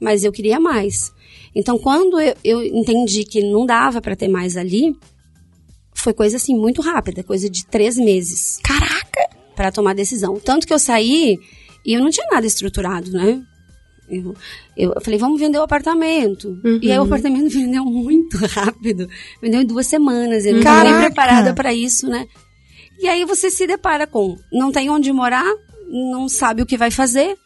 mas 0.00 0.24
eu 0.24 0.32
queria 0.32 0.58
mais. 0.58 1.12
Então, 1.54 1.78
quando 1.78 2.20
eu, 2.20 2.34
eu 2.44 2.62
entendi 2.62 3.24
que 3.24 3.40
não 3.42 3.64
dava 3.64 4.00
para 4.00 4.16
ter 4.16 4.28
mais 4.28 4.56
ali, 4.56 4.96
foi 6.08 6.14
coisa 6.14 6.36
assim 6.36 6.56
muito 6.56 6.80
rápida, 6.80 7.22
coisa 7.22 7.50
de 7.50 7.66
três 7.66 7.96
meses. 7.96 8.58
Caraca! 8.62 9.28
Para 9.54 9.70
tomar 9.70 9.94
decisão. 9.94 10.40
Tanto 10.40 10.66
que 10.66 10.72
eu 10.72 10.78
saí 10.78 11.38
e 11.84 11.92
eu 11.92 12.00
não 12.00 12.08
tinha 12.08 12.26
nada 12.30 12.46
estruturado, 12.46 13.10
né? 13.10 13.42
Eu, 14.08 14.34
eu, 14.74 15.00
falei, 15.02 15.18
vamos 15.18 15.38
vender 15.38 15.58
o 15.58 15.62
apartamento. 15.62 16.48
Uhum. 16.64 16.78
E 16.80 16.90
aí 16.90 16.98
o 16.98 17.02
apartamento 17.02 17.50
vendeu 17.52 17.84
muito 17.84 18.38
rápido. 18.38 19.06
Vendeu 19.42 19.60
em 19.60 19.66
duas 19.66 19.86
semanas. 19.86 20.46
Eu 20.46 20.54
não 20.54 20.62
Caraca! 20.62 20.86
estava 20.86 20.98
nem 20.98 21.08
preparada 21.08 21.54
para 21.54 21.74
isso, 21.74 22.08
né? 22.08 22.26
E 22.98 23.06
aí 23.06 23.26
você 23.26 23.50
se 23.50 23.66
depara 23.66 24.06
com 24.06 24.38
não 24.50 24.72
tem 24.72 24.88
onde 24.88 25.12
morar, 25.12 25.46
não 25.88 26.26
sabe 26.26 26.62
o 26.62 26.66
que 26.66 26.78
vai 26.78 26.90
fazer. 26.90 27.36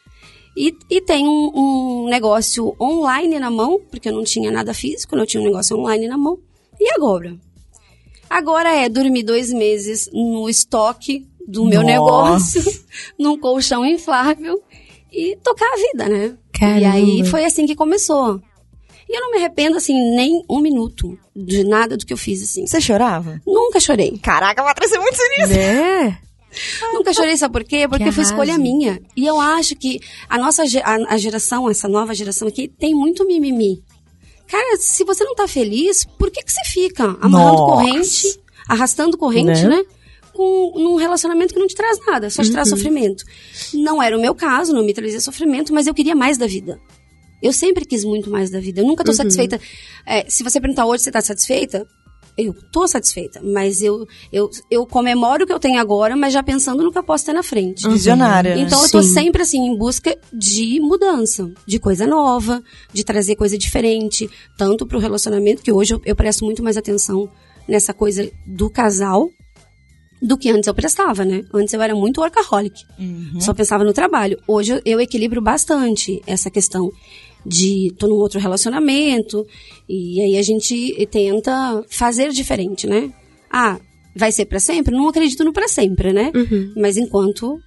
E, 0.56 0.72
e 0.88 1.00
tem 1.00 1.26
um, 1.26 1.50
um 1.54 2.08
negócio 2.08 2.76
online 2.80 3.40
na 3.40 3.50
mão, 3.50 3.80
porque 3.90 4.08
eu 4.08 4.12
não 4.12 4.22
tinha 4.22 4.52
nada 4.52 4.72
físico, 4.72 5.16
eu 5.16 5.26
tinha 5.26 5.40
um 5.40 5.46
negócio 5.46 5.76
online 5.76 6.06
na 6.06 6.16
mão. 6.16 6.38
E 6.78 6.92
agora? 6.94 7.36
Agora 8.32 8.74
é 8.74 8.88
dormir 8.88 9.24
dois 9.24 9.52
meses 9.52 10.08
no 10.10 10.48
estoque 10.48 11.28
do 11.46 11.66
meu 11.66 11.82
Nossa. 11.82 11.92
negócio, 11.92 12.84
num 13.20 13.38
colchão 13.38 13.84
inflável 13.84 14.58
e 15.12 15.36
tocar 15.44 15.66
a 15.66 15.76
vida, 15.76 16.08
né? 16.08 16.34
Caramba. 16.50 16.80
E 16.80 16.84
aí 16.86 17.26
foi 17.26 17.44
assim 17.44 17.66
que 17.66 17.76
começou. 17.76 18.40
E 19.06 19.14
eu 19.14 19.20
não 19.20 19.32
me 19.32 19.36
arrependo, 19.36 19.76
assim, 19.76 19.92
nem 20.16 20.42
um 20.48 20.60
minuto 20.60 21.18
de 21.36 21.62
nada 21.62 21.94
do 21.94 22.06
que 22.06 22.12
eu 22.14 22.16
fiz, 22.16 22.42
assim. 22.42 22.66
Você 22.66 22.80
chorava? 22.80 23.38
Nunca 23.46 23.78
chorei. 23.78 24.18
Caraca, 24.22 24.62
Patrícia, 24.62 24.96
é 24.96 24.98
muito 24.98 25.16
sinistro. 25.16 25.58
Né? 25.58 26.18
Nunca 26.94 27.12
chorei, 27.12 27.36
sabe 27.36 27.52
por 27.52 27.64
quê? 27.64 27.86
Porque 27.86 28.04
Que 28.04 28.12
foi 28.12 28.24
escolha 28.24 28.56
minha. 28.56 28.98
E 29.14 29.26
eu 29.26 29.38
acho 29.38 29.76
que 29.76 30.00
a 30.26 30.38
nossa 30.38 30.62
a, 30.62 31.14
a 31.14 31.18
geração, 31.18 31.68
essa 31.68 31.86
nova 31.86 32.14
geração 32.14 32.48
aqui, 32.48 32.66
tem 32.66 32.94
muito 32.94 33.26
mimimi. 33.26 33.82
Cara, 34.52 34.76
se 34.76 35.02
você 35.02 35.24
não 35.24 35.34
tá 35.34 35.48
feliz, 35.48 36.04
por 36.04 36.30
que, 36.30 36.42
que 36.42 36.52
você 36.52 36.60
fica 36.66 37.16
amarrando 37.22 37.56
Nossa. 37.56 37.72
corrente, 37.72 38.40
arrastando 38.68 39.16
corrente, 39.16 39.62
Né? 39.62 39.76
né? 39.78 39.84
Com, 40.34 40.74
num 40.76 40.96
relacionamento 40.96 41.54
que 41.54 41.60
não 41.60 41.66
te 41.66 41.74
traz 41.74 41.98
nada, 42.06 42.28
só 42.28 42.42
te 42.42 42.52
traz 42.52 42.68
sofrimento. 42.68 43.24
Não 43.72 44.02
era 44.02 44.14
o 44.16 44.20
meu 44.20 44.34
caso, 44.34 44.74
não 44.74 44.84
me 44.84 44.92
trazia 44.92 45.20
sofrimento, 45.20 45.72
mas 45.72 45.86
eu 45.86 45.94
queria 45.94 46.14
mais 46.14 46.36
da 46.36 46.46
vida. 46.46 46.78
Eu 47.42 47.50
sempre 47.50 47.86
quis 47.86 48.04
muito 48.04 48.30
mais 48.30 48.50
da 48.50 48.60
vida. 48.60 48.82
Eu 48.82 48.86
nunca 48.86 49.02
tô 49.02 49.12
satisfeita. 49.14 49.58
É, 50.06 50.28
se 50.28 50.42
você 50.42 50.60
perguntar 50.60 50.84
hoje 50.84 50.98
se 50.98 51.04
você 51.04 51.12
tá 51.12 51.22
satisfeita, 51.22 51.86
eu 52.36 52.54
tô 52.70 52.86
satisfeita. 52.86 53.40
Mas 53.42 53.82
eu, 53.82 54.06
eu, 54.32 54.50
eu 54.70 54.86
comemoro 54.86 55.44
o 55.44 55.46
que 55.46 55.52
eu 55.52 55.58
tenho 55.60 55.80
agora, 55.80 56.16
mas 56.16 56.32
já 56.32 56.42
pensando 56.42 56.82
no 56.82 56.90
que 56.90 56.98
eu 56.98 57.02
posso 57.02 57.26
ter 57.26 57.32
na 57.32 57.42
frente. 57.42 57.86
Visionária. 57.88 58.54
né? 58.54 58.62
Então 58.62 58.82
eu 58.82 58.90
tô 58.90 59.02
Sim. 59.02 59.14
sempre 59.14 59.42
assim 59.42 59.58
em 59.58 59.76
busca 59.76 60.16
de 60.32 60.80
mudança, 60.80 61.52
de 61.66 61.78
coisa 61.78 62.06
nova, 62.06 62.62
de 62.92 63.04
trazer 63.04 63.36
coisa 63.36 63.56
diferente, 63.58 64.28
tanto 64.56 64.86
pro 64.86 64.98
relacionamento 64.98 65.62
que 65.62 65.72
hoje 65.72 65.94
eu, 65.94 66.02
eu 66.04 66.16
presto 66.16 66.44
muito 66.44 66.62
mais 66.62 66.76
atenção 66.76 67.28
nessa 67.68 67.92
coisa 67.92 68.30
do 68.46 68.68
casal 68.70 69.30
do 70.20 70.38
que 70.38 70.50
antes 70.50 70.68
eu 70.68 70.74
prestava, 70.74 71.24
né? 71.24 71.42
Antes 71.52 71.74
eu 71.74 71.82
era 71.82 71.94
muito 71.96 72.20
workaholic. 72.20 72.84
Só 73.40 73.52
pensava 73.52 73.82
no 73.82 73.92
trabalho. 73.92 74.38
Hoje 74.46 74.72
eu, 74.74 74.82
eu 74.84 75.00
equilibro 75.00 75.42
bastante 75.42 76.22
essa 76.26 76.48
questão 76.48 76.92
de 77.44 77.92
tô 77.98 78.06
num 78.06 78.14
outro 78.16 78.38
relacionamento 78.40 79.44
e 79.88 80.20
aí 80.20 80.36
a 80.38 80.42
gente 80.42 81.06
tenta 81.10 81.84
fazer 81.90 82.30
diferente, 82.30 82.86
né? 82.86 83.10
Ah, 83.50 83.78
vai 84.16 84.30
ser 84.32 84.44
pra 84.46 84.60
sempre? 84.60 84.94
Não 84.94 85.08
acredito 85.08 85.44
no 85.44 85.52
pra 85.52 85.68
sempre, 85.68 86.12
né? 86.12 86.30
Mas 86.76 86.96
enquanto 86.96 87.58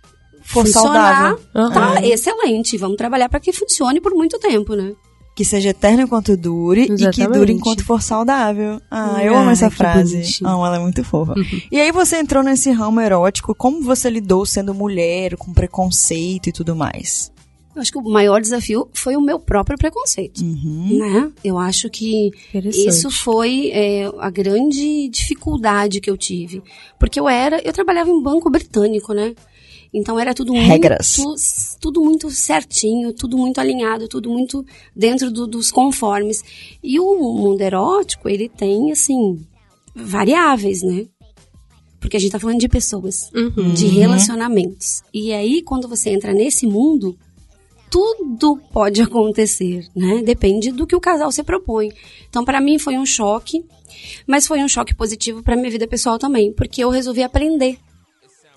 For 0.42 0.64
funcionar, 0.66 1.36
saudável. 1.54 1.72
tá 1.74 2.06
excelente. 2.06 2.78
Vamos 2.78 2.98
trabalhar 2.98 3.30
para 3.30 3.40
que 3.40 3.52
funcione 3.52 4.00
por 4.02 4.14
muito 4.14 4.38
tempo, 4.40 4.76
né? 4.76 4.94
Que 5.36 5.44
seja 5.44 5.70
eterno 5.72 6.04
enquanto 6.04 6.38
dure 6.38 6.84
e 6.84 6.88
que 6.88 6.94
Exatamente. 6.94 7.38
dure 7.40 7.52
enquanto 7.52 7.84
for 7.84 8.02
saudável. 8.02 8.80
Ah, 8.90 9.22
eu 9.22 9.36
Ah, 9.36 9.42
amo 9.42 9.50
essa 9.50 9.70
frase. 9.70 10.14
bonitinho. 10.16 10.50
Amo, 10.50 10.66
ela 10.66 10.78
é 10.78 10.80
muito 10.80 11.04
fofa. 11.04 11.34
E 11.70 11.78
aí 11.78 11.92
você 11.92 12.16
entrou 12.18 12.42
nesse 12.42 12.72
ramo 12.72 13.02
erótico, 13.02 13.54
como 13.54 13.82
você 13.82 14.10
lidou 14.10 14.46
sendo 14.46 14.74
mulher, 14.74 15.36
com 15.36 15.52
preconceito 15.54 16.48
e 16.48 16.54
tudo 16.54 16.74
mais? 16.74 17.34
Eu 17.76 17.82
acho 17.82 17.92
que 17.92 17.98
o 17.98 18.02
maior 18.04 18.40
desafio 18.40 18.88
foi 18.94 19.18
o 19.18 19.22
meu 19.22 19.38
próprio 19.38 19.78
preconceito, 19.78 20.42
Uhum. 20.42 20.98
né? 20.98 21.32
Eu 21.44 21.58
acho 21.58 21.90
que 21.90 22.32
isso 22.72 23.12
foi 23.12 23.70
é, 23.74 24.06
a 24.20 24.30
grande 24.30 25.10
dificuldade 25.10 26.00
que 26.00 26.10
eu 26.10 26.16
tive, 26.18 26.64
porque 26.98 27.20
eu 27.20 27.28
era, 27.28 27.60
eu 27.68 27.74
trabalhava 27.74 28.10
em 28.10 28.22
banco 28.24 28.50
britânico, 28.50 29.14
né? 29.14 29.36
Então 29.94 30.20
era 30.20 30.34
tudo 30.34 30.52
Regras. 30.54 31.18
muito, 31.18 31.42
tudo 31.82 32.02
muito 32.02 32.30
certinho, 32.32 33.14
tudo 33.14 33.38
muito 33.38 33.60
alinhado, 33.60 34.08
tudo 34.08 34.30
muito 34.30 34.66
dentro 34.96 35.32
do- 35.32 35.48
dos 35.48 35.72
conformes. 35.72 36.44
E 36.84 37.00
o 37.00 37.16
mundo 37.34 37.62
erótico, 37.62 38.28
ele 38.30 38.48
tem 38.50 38.92
assim 38.92 39.40
variáveis, 39.96 40.82
né? 40.82 41.06
Porque 42.00 42.18
a 42.18 42.20
gente 42.20 42.32
tá 42.32 42.40
falando 42.40 42.60
de 42.60 42.68
pessoas, 42.68 43.32
Uhum. 43.34 43.74
de 43.74 43.88
relacionamentos. 43.88 45.02
E 45.14 45.32
aí, 45.34 45.62
quando 45.62 45.88
você 45.88 46.10
entra 46.10 46.34
nesse 46.34 46.68
mundo, 46.68 47.18
tudo 47.90 48.58
pode 48.72 49.02
acontecer, 49.02 49.88
né? 49.96 50.22
Depende 50.24 50.72
do 50.72 50.86
que 50.86 50.96
o 50.96 51.02
casal 51.02 51.32
se 51.32 51.44
propõe. 51.44 51.92
Então, 52.30 52.44
para 52.44 52.62
mim 52.62 52.78
foi 52.78 52.98
um 52.98 53.06
choque, 53.06 53.64
mas 54.28 54.48
foi 54.48 54.64
um 54.64 54.68
choque 54.68 54.94
positivo 54.94 55.42
para 55.44 55.56
minha 55.56 55.72
vida 55.72 55.88
pessoal 55.88 56.18
também, 56.18 56.52
porque 56.54 56.84
eu 56.84 56.90
resolvi 56.90 57.24
aprender. 57.24 57.78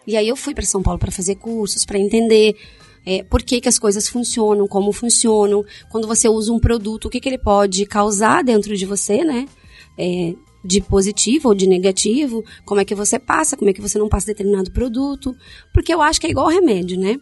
E 0.06 0.16
aí 0.16 0.26
eu 0.26 0.36
fui 0.36 0.54
para 0.54 0.64
São 0.64 0.82
Paulo 0.82 0.98
para 0.98 1.12
fazer 1.12 1.34
cursos, 1.36 1.84
para 1.84 1.98
entender 1.98 2.56
é, 3.04 3.22
por 3.22 3.42
que, 3.42 3.60
que 3.60 3.68
as 3.68 3.78
coisas 3.78 4.08
funcionam, 4.08 4.66
como 4.66 4.92
funcionam, 4.92 5.64
quando 5.90 6.06
você 6.06 6.28
usa 6.28 6.52
um 6.52 6.58
produto, 6.58 7.06
o 7.06 7.10
que, 7.10 7.20
que 7.20 7.28
ele 7.28 7.38
pode 7.38 7.84
causar 7.86 8.42
dentro 8.42 8.76
de 8.76 8.86
você, 8.86 9.24
né? 9.24 9.46
É, 9.98 10.34
de 10.64 10.80
positivo 10.80 11.48
ou 11.48 11.54
de 11.54 11.66
negativo, 11.66 12.44
como 12.64 12.80
é 12.80 12.84
que 12.84 12.94
você 12.94 13.18
passa, 13.18 13.56
como 13.56 13.70
é 13.70 13.72
que 13.72 13.80
você 13.80 13.98
não 13.98 14.08
passa 14.08 14.26
determinado 14.26 14.72
produto, 14.72 15.34
porque 15.72 15.92
eu 15.94 16.02
acho 16.02 16.20
que 16.20 16.26
é 16.26 16.30
igual 16.30 16.48
remédio, 16.48 16.98
né? 16.98 17.16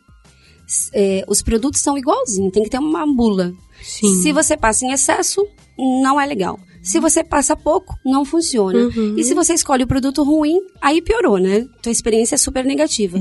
É, 0.93 1.25
os 1.29 1.43
produtos 1.43 1.81
são 1.81 1.97
igualzinhos, 1.97 2.53
tem 2.53 2.63
que 2.63 2.71
ter 2.71 2.79
uma 2.79 3.07
bula. 3.07 3.53
Sim. 3.83 4.23
Se 4.23 4.33
você 4.33 4.57
passa 4.57 4.85
em 4.85 4.91
excesso, 4.93 5.47
não 5.79 6.21
é 6.21 6.27
legal. 6.27 6.59
Se 6.83 7.01
você 7.01 7.25
passa 7.25 7.57
pouco, 7.57 7.97
não 8.05 8.25
funciona. 8.25 8.79
Uhum. 8.79 9.15
E 9.19 9.25
se 9.25 9.35
você 9.35 9.55
escolhe 9.55 9.83
o 9.83 9.87
produto 9.89 10.23
ruim, 10.23 10.59
aí 10.81 11.03
piorou, 11.03 11.37
né? 11.39 11.67
Tua 11.83 11.91
experiência 11.91 12.37
é 12.37 12.39
super 12.39 12.65
negativa. 12.65 13.19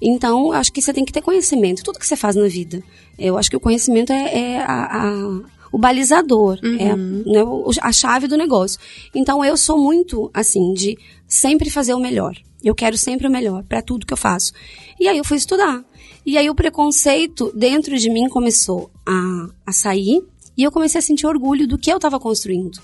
Então, 0.00 0.52
acho 0.52 0.72
que 0.72 0.80
você 0.82 0.92
tem 0.92 1.04
que 1.04 1.12
ter 1.12 1.22
conhecimento. 1.22 1.82
Tudo 1.82 1.98
que 1.98 2.06
você 2.06 2.16
faz 2.16 2.36
na 2.36 2.46
vida. 2.46 2.82
Eu 3.18 3.36
acho 3.38 3.50
que 3.50 3.56
o 3.56 3.60
conhecimento 3.60 4.12
é, 4.12 4.38
é 4.38 4.58
a- 4.58 5.04
a- 5.08 5.40
o 5.72 5.78
balizador, 5.78 6.58
é 6.78 6.90
a, 6.90 6.96
né, 6.96 7.42
o- 7.44 7.70
a 7.82 7.92
chave 7.92 8.26
do 8.26 8.36
negócio. 8.36 8.78
Então, 9.14 9.44
eu 9.44 9.56
sou 9.56 9.78
muito, 9.78 10.30
assim, 10.32 10.72
de 10.74 10.96
sempre 11.26 11.70
fazer 11.70 11.94
o 11.94 11.98
melhor. 12.00 12.34
Eu 12.62 12.74
quero 12.74 12.98
sempre 12.98 13.26
o 13.26 13.30
melhor 13.30 13.62
para 13.64 13.80
tudo 13.80 14.04
que 14.06 14.12
eu 14.12 14.16
faço. 14.16 14.52
E 15.00 15.06
aí 15.08 15.16
eu 15.16 15.24
fui 15.24 15.36
estudar. 15.36 15.82
E 16.28 16.36
aí 16.36 16.50
o 16.50 16.54
preconceito 16.54 17.50
dentro 17.56 17.96
de 17.96 18.10
mim 18.10 18.28
começou 18.28 18.90
a, 19.06 19.48
a 19.64 19.72
sair 19.72 20.22
e 20.58 20.62
eu 20.62 20.70
comecei 20.70 20.98
a 20.98 21.02
sentir 21.02 21.26
orgulho 21.26 21.66
do 21.66 21.78
que 21.78 21.90
eu 21.90 21.96
estava 21.96 22.20
construindo. 22.20 22.78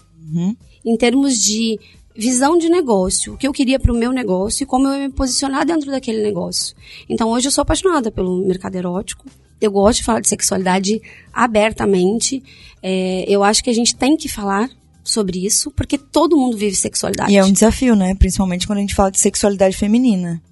Em 0.83 0.97
termos 0.97 1.37
de 1.37 1.79
visão 2.17 2.57
de 2.57 2.71
negócio, 2.71 3.35
o 3.35 3.37
que 3.37 3.47
eu 3.47 3.53
queria 3.53 3.79
para 3.79 3.93
o 3.93 3.95
meu 3.95 4.13
negócio 4.13 4.63
e 4.63 4.67
como 4.67 4.89
eu 4.89 4.95
ia 4.95 5.09
me 5.09 5.13
posicionar 5.13 5.67
dentro 5.67 5.91
daquele 5.91 6.23
negócio. 6.23 6.75
Então 7.07 7.29
hoje 7.29 7.49
eu 7.49 7.53
sou 7.53 7.61
apaixonada 7.61 8.11
pelo 8.11 8.43
mercado 8.47 8.77
erótico. 8.77 9.27
Eu 9.61 9.71
gosto 9.71 9.99
de 9.99 10.05
falar 10.05 10.21
de 10.21 10.29
sexualidade 10.29 11.03
abertamente. 11.31 12.43
É, 12.83 13.27
eu 13.29 13.45
acho 13.45 13.63
que 13.63 13.69
a 13.69 13.75
gente 13.75 13.95
tem 13.95 14.17
que 14.17 14.27
falar 14.27 14.71
sobre 15.05 15.45
isso, 15.45 15.71
porque 15.71 15.99
todo 15.99 16.35
mundo 16.35 16.57
vive 16.57 16.75
sexualidade. 16.75 17.31
E 17.31 17.37
é 17.37 17.45
um 17.45 17.53
desafio, 17.53 17.95
né? 17.95 18.15
Principalmente 18.15 18.67
quando 18.67 18.79
a 18.79 18.81
gente 18.81 18.95
fala 18.95 19.11
de 19.11 19.21
sexualidade 19.21 19.77
feminina. 19.77 20.43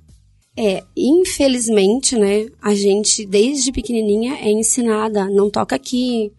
É, 0.56 0.82
infelizmente, 0.96 2.16
né, 2.16 2.46
a 2.60 2.74
gente 2.74 3.24
desde 3.24 3.72
pequenininha 3.72 4.34
é 4.34 4.50
ensinada, 4.50 5.24
não 5.30 5.48
toca 5.48 5.74
aqui, 5.74 6.30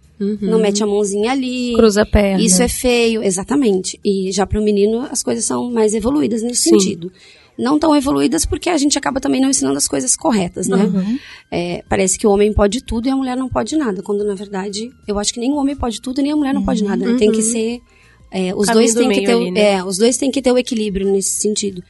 não 0.42 0.60
mete 0.60 0.84
a 0.84 0.88
mãozinha 0.88 1.32
ali. 1.32 1.74
Cruza 1.76 2.04
a 2.04 2.06
perna. 2.06 2.42
Isso 2.42 2.62
é 2.62 2.68
feio, 2.68 3.24
exatamente. 3.24 4.00
E 4.04 4.32
já 4.32 4.46
para 4.46 4.60
o 4.60 4.64
menino 4.64 5.00
as 5.12 5.24
coisas 5.24 5.44
são 5.46 5.72
mais 5.72 5.94
evoluídas 5.94 6.42
nesse 6.42 6.64
Sim. 6.64 6.80
sentido. 6.80 7.12
Não 7.58 7.78
tão 7.78 7.96
evoluídas 7.96 8.46
porque 8.46 8.70
a 8.70 8.78
gente 8.78 8.98
acaba 8.98 9.20
também 9.20 9.40
não 9.40 9.50
ensinando 9.50 9.78
as 9.78 9.88
coisas 9.88 10.16
corretas, 10.16 10.68
né? 10.68 10.86
Uhum. 10.86 11.20
É, 11.52 11.84
parece 11.88 12.18
que 12.18 12.26
o 12.26 12.32
homem 12.32 12.52
pode 12.52 12.84
tudo 12.84 13.08
e 13.08 13.12
a 13.12 13.16
mulher 13.16 13.38
não 13.38 13.48
pode 13.48 13.76
nada, 13.76 14.02
quando 14.02 14.24
na 14.24 14.34
verdade 14.34 14.92
eu 15.08 15.20
acho 15.20 15.32
que 15.34 15.40
nem 15.40 15.52
o 15.52 15.56
homem 15.58 15.76
pode 15.76 16.02
tudo 16.02 16.20
e 16.20 16.24
nem 16.24 16.32
a 16.32 16.36
mulher 16.36 16.54
não 16.54 16.64
pode 16.64 16.84
nada. 16.84 17.06
né? 17.06 17.18
Tem 17.18 17.32
que 17.32 17.44
ser 17.44 17.80
é, 18.32 18.56
os 18.56 18.66
Caminho 18.66 18.74
dois 18.74 18.94
do 18.96 19.00
têm 19.02 19.10
que 19.12 19.26
ter, 19.26 19.34
ali, 19.34 19.52
né? 19.52 19.74
é, 19.74 19.84
os 19.84 19.98
dois 19.98 20.18
têm 20.18 20.32
que 20.32 20.42
ter 20.42 20.52
o 20.52 20.58
equilíbrio 20.58 21.12
nesse 21.12 21.40
sentido. 21.40 21.84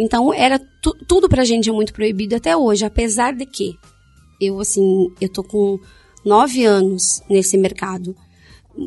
Então, 0.00 0.32
era 0.32 0.58
tu- 0.82 0.96
tudo 1.06 1.28
pra 1.28 1.44
gente 1.44 1.68
é 1.68 1.72
muito 1.72 1.92
proibido 1.92 2.34
até 2.36 2.56
hoje, 2.56 2.84
apesar 2.84 3.32
de 3.34 3.44
que 3.46 3.74
eu, 4.40 4.58
assim, 4.58 5.08
eu 5.20 5.28
tô 5.30 5.42
com 5.42 5.78
nove 6.24 6.64
anos 6.64 7.22
nesse 7.28 7.58
mercado. 7.58 8.14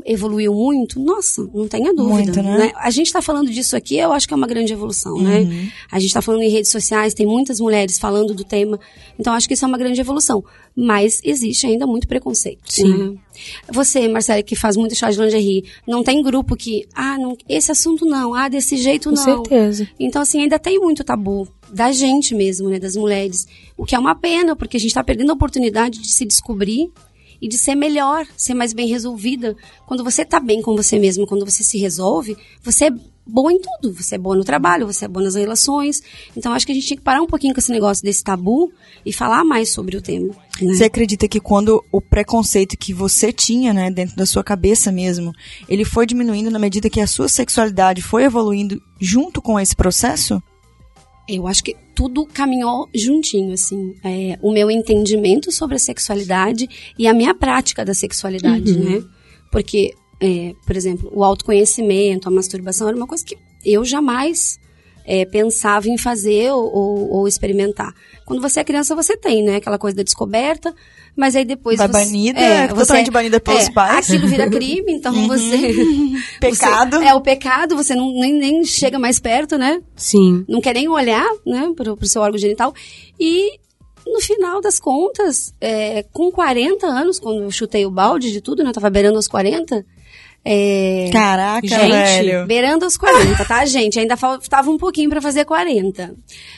Evoluiu 0.05 0.53
muito? 0.53 0.99
Nossa, 0.99 1.47
não 1.53 1.67
tenha 1.67 1.93
dúvida. 1.93 2.13
Muito, 2.13 2.43
né? 2.43 2.57
né? 2.57 2.71
A 2.75 2.89
gente 2.89 3.07
está 3.07 3.21
falando 3.21 3.51
disso 3.51 3.75
aqui, 3.75 3.97
eu 3.97 4.11
acho 4.11 4.27
que 4.27 4.33
é 4.33 4.37
uma 4.37 4.47
grande 4.47 4.73
evolução, 4.73 5.17
né? 5.17 5.39
Uhum. 5.41 5.69
A 5.91 5.99
gente 5.99 6.09
está 6.09 6.21
falando 6.21 6.41
em 6.41 6.49
redes 6.49 6.71
sociais, 6.71 7.13
tem 7.13 7.25
muitas 7.25 7.59
mulheres 7.59 7.99
falando 7.99 8.33
do 8.33 8.43
tema, 8.43 8.79
então 9.19 9.33
acho 9.33 9.47
que 9.47 9.53
isso 9.53 9.65
é 9.65 9.67
uma 9.67 9.77
grande 9.77 9.99
evolução. 9.99 10.43
Mas 10.75 11.21
existe 11.23 11.67
ainda 11.67 11.85
muito 11.85 12.07
preconceito. 12.07 12.61
Sim. 12.65 12.97
né? 12.97 13.17
Você, 13.71 14.07
Marcela, 14.07 14.41
que 14.41 14.55
faz 14.55 14.75
muito 14.77 14.95
chá 14.95 15.11
de 15.11 15.19
lingerie, 15.19 15.65
não 15.87 16.03
tem 16.03 16.21
grupo 16.21 16.55
que, 16.55 16.85
ah, 16.95 17.17
não, 17.17 17.37
esse 17.47 17.71
assunto 17.71 18.05
não, 18.05 18.33
ah, 18.33 18.47
desse 18.47 18.77
jeito 18.77 19.09
Com 19.09 19.15
não. 19.15 19.23
certeza. 19.23 19.87
Então, 19.99 20.21
assim, 20.21 20.41
ainda 20.41 20.57
tem 20.57 20.79
muito 20.79 21.03
tabu 21.03 21.47
da 21.71 21.91
gente 21.91 22.35
mesmo, 22.35 22.69
né, 22.69 22.79
das 22.79 22.95
mulheres. 22.95 23.47
O 23.75 23.85
que 23.85 23.95
é 23.95 23.99
uma 23.99 24.15
pena, 24.15 24.55
porque 24.55 24.77
a 24.77 24.79
gente 24.79 24.89
está 24.89 25.03
perdendo 25.03 25.31
a 25.31 25.33
oportunidade 25.33 25.99
de 25.99 26.11
se 26.11 26.25
descobrir 26.25 26.91
e 27.43 27.47
de 27.49 27.57
ser 27.57 27.75
melhor, 27.75 28.25
ser 28.37 28.53
mais 28.53 28.71
bem 28.71 28.87
resolvida. 28.87 29.53
Quando 29.85 30.01
você 30.01 30.23
tá 30.23 30.39
bem 30.39 30.61
com 30.61 30.77
você 30.77 30.97
mesmo, 30.97 31.27
quando 31.27 31.43
você 31.43 31.61
se 31.61 31.77
resolve, 31.77 32.37
você 32.63 32.85
é 32.85 32.91
boa 33.27 33.51
em 33.51 33.59
tudo. 33.59 33.93
Você 33.93 34.15
é 34.15 34.17
boa 34.17 34.33
no 34.33 34.45
trabalho, 34.45 34.87
você 34.87 35.03
é 35.03 35.07
boa 35.09 35.25
nas 35.25 35.35
relações. 35.35 36.01
Então, 36.37 36.53
acho 36.53 36.65
que 36.65 36.71
a 36.71 36.75
gente 36.75 36.87
tinha 36.87 36.95
que 36.95 37.03
parar 37.03 37.21
um 37.21 37.27
pouquinho 37.27 37.53
com 37.53 37.59
esse 37.59 37.69
negócio 37.69 38.01
desse 38.01 38.23
tabu 38.23 38.71
e 39.05 39.11
falar 39.11 39.43
mais 39.43 39.73
sobre 39.73 39.97
o 39.97 40.01
tema. 40.01 40.33
né? 40.61 40.73
Você 40.73 40.85
acredita 40.85 41.27
que 41.27 41.41
quando 41.41 41.83
o 41.91 41.99
preconceito 41.99 42.77
que 42.77 42.93
você 42.93 43.33
tinha, 43.33 43.73
né, 43.73 43.91
dentro 43.91 44.15
da 44.15 44.25
sua 44.25 44.41
cabeça 44.43 44.89
mesmo, 44.89 45.33
ele 45.67 45.83
foi 45.83 46.05
diminuindo 46.05 46.49
na 46.49 46.59
medida 46.59 46.89
que 46.89 47.01
a 47.01 47.07
sua 47.07 47.27
sexualidade 47.27 48.01
foi 48.01 48.23
evoluindo 48.23 48.81
junto 49.01 49.41
com 49.41 49.59
esse 49.59 49.75
processo? 49.75 50.41
Eu 51.27 51.45
acho 51.45 51.61
que 51.61 51.75
tudo 51.95 52.25
caminhou 52.25 52.89
juntinho, 52.93 53.53
assim. 53.53 53.95
É, 54.03 54.37
o 54.41 54.51
meu 54.51 54.69
entendimento 54.69 55.51
sobre 55.51 55.75
a 55.75 55.79
sexualidade 55.79 56.67
e 56.97 57.07
a 57.07 57.13
minha 57.13 57.33
prática 57.33 57.85
da 57.85 57.93
sexualidade, 57.93 58.77
né? 58.77 59.03
Porque, 59.51 59.93
é, 60.19 60.53
por 60.65 60.75
exemplo, 60.75 61.11
o 61.13 61.23
autoconhecimento, 61.23 62.27
a 62.27 62.31
masturbação 62.31 62.87
era 62.87 62.97
uma 62.97 63.07
coisa 63.07 63.23
que 63.23 63.37
eu 63.63 63.85
jamais 63.85 64.59
é, 65.05 65.25
pensava 65.25 65.87
em 65.89 65.97
fazer 65.97 66.51
ou, 66.51 66.63
ou- 66.73 67.11
ou 67.13 67.27
experimentar. 67.27 67.93
Quando 68.25 68.41
você 68.41 68.59
é 68.61 68.63
criança, 68.63 68.95
você 68.95 69.17
tem, 69.17 69.43
né? 69.43 69.57
Aquela 69.57 69.77
coisa 69.77 69.97
da 69.97 70.03
descoberta, 70.03 70.73
mas 71.15 71.35
aí 71.35 71.43
depois 71.45 71.77
Vai 71.77 71.87
você... 71.87 71.93
banida, 72.05 72.39
totalmente 72.75 73.11
banida 73.11 73.39
pelos 73.39 73.67
é, 73.67 73.71
pais. 73.71 74.09
Aquilo 74.09 74.27
vira 74.27 74.47
crime, 74.51 74.93
então 74.93 75.13
você... 75.27 75.73
Pecado. 76.39 76.97
você- 76.97 77.05
é 77.05 77.13
o 77.13 77.21
pecado, 77.21 77.75
você 77.75 77.95
não, 77.95 78.11
nem, 78.13 78.33
nem 78.33 78.63
chega 78.63 78.97
mais 78.97 79.19
perto, 79.19 79.57
né? 79.57 79.81
Sim. 79.95 80.45
não 80.47 80.61
quer 80.61 80.73
nem 80.73 80.87
olhar, 80.87 81.27
né, 81.45 81.71
pro, 81.75 81.97
pro 81.97 82.07
seu 82.07 82.21
órgão 82.21 82.37
genital. 82.37 82.73
E 83.19 83.59
no 84.07 84.19
final 84.19 84.59
das 84.61 84.79
contas, 84.79 85.53
é, 85.61 86.03
com 86.11 86.31
40 86.31 86.85
anos, 86.85 87.19
quando 87.19 87.43
eu 87.43 87.51
chutei 87.51 87.85
o 87.85 87.91
balde 87.91 88.31
de 88.31 88.41
tudo, 88.41 88.63
né, 88.63 88.69
eu 88.69 88.73
tava 88.73 88.89
beirando 88.89 89.17
os 89.17 89.27
40, 89.27 89.85
é, 90.45 91.09
Caraca, 91.11 91.65
Gente, 91.65 91.89
velho. 91.89 92.45
beirando 92.45 92.85
os 92.85 92.97
40, 92.97 93.45
tá, 93.45 93.65
gente? 93.65 93.97
Ainda 93.97 94.17
faltava 94.17 94.69
um 94.69 94.77
pouquinho 94.77 95.09
pra 95.09 95.21
fazer 95.21 95.45
40. 95.45 96.13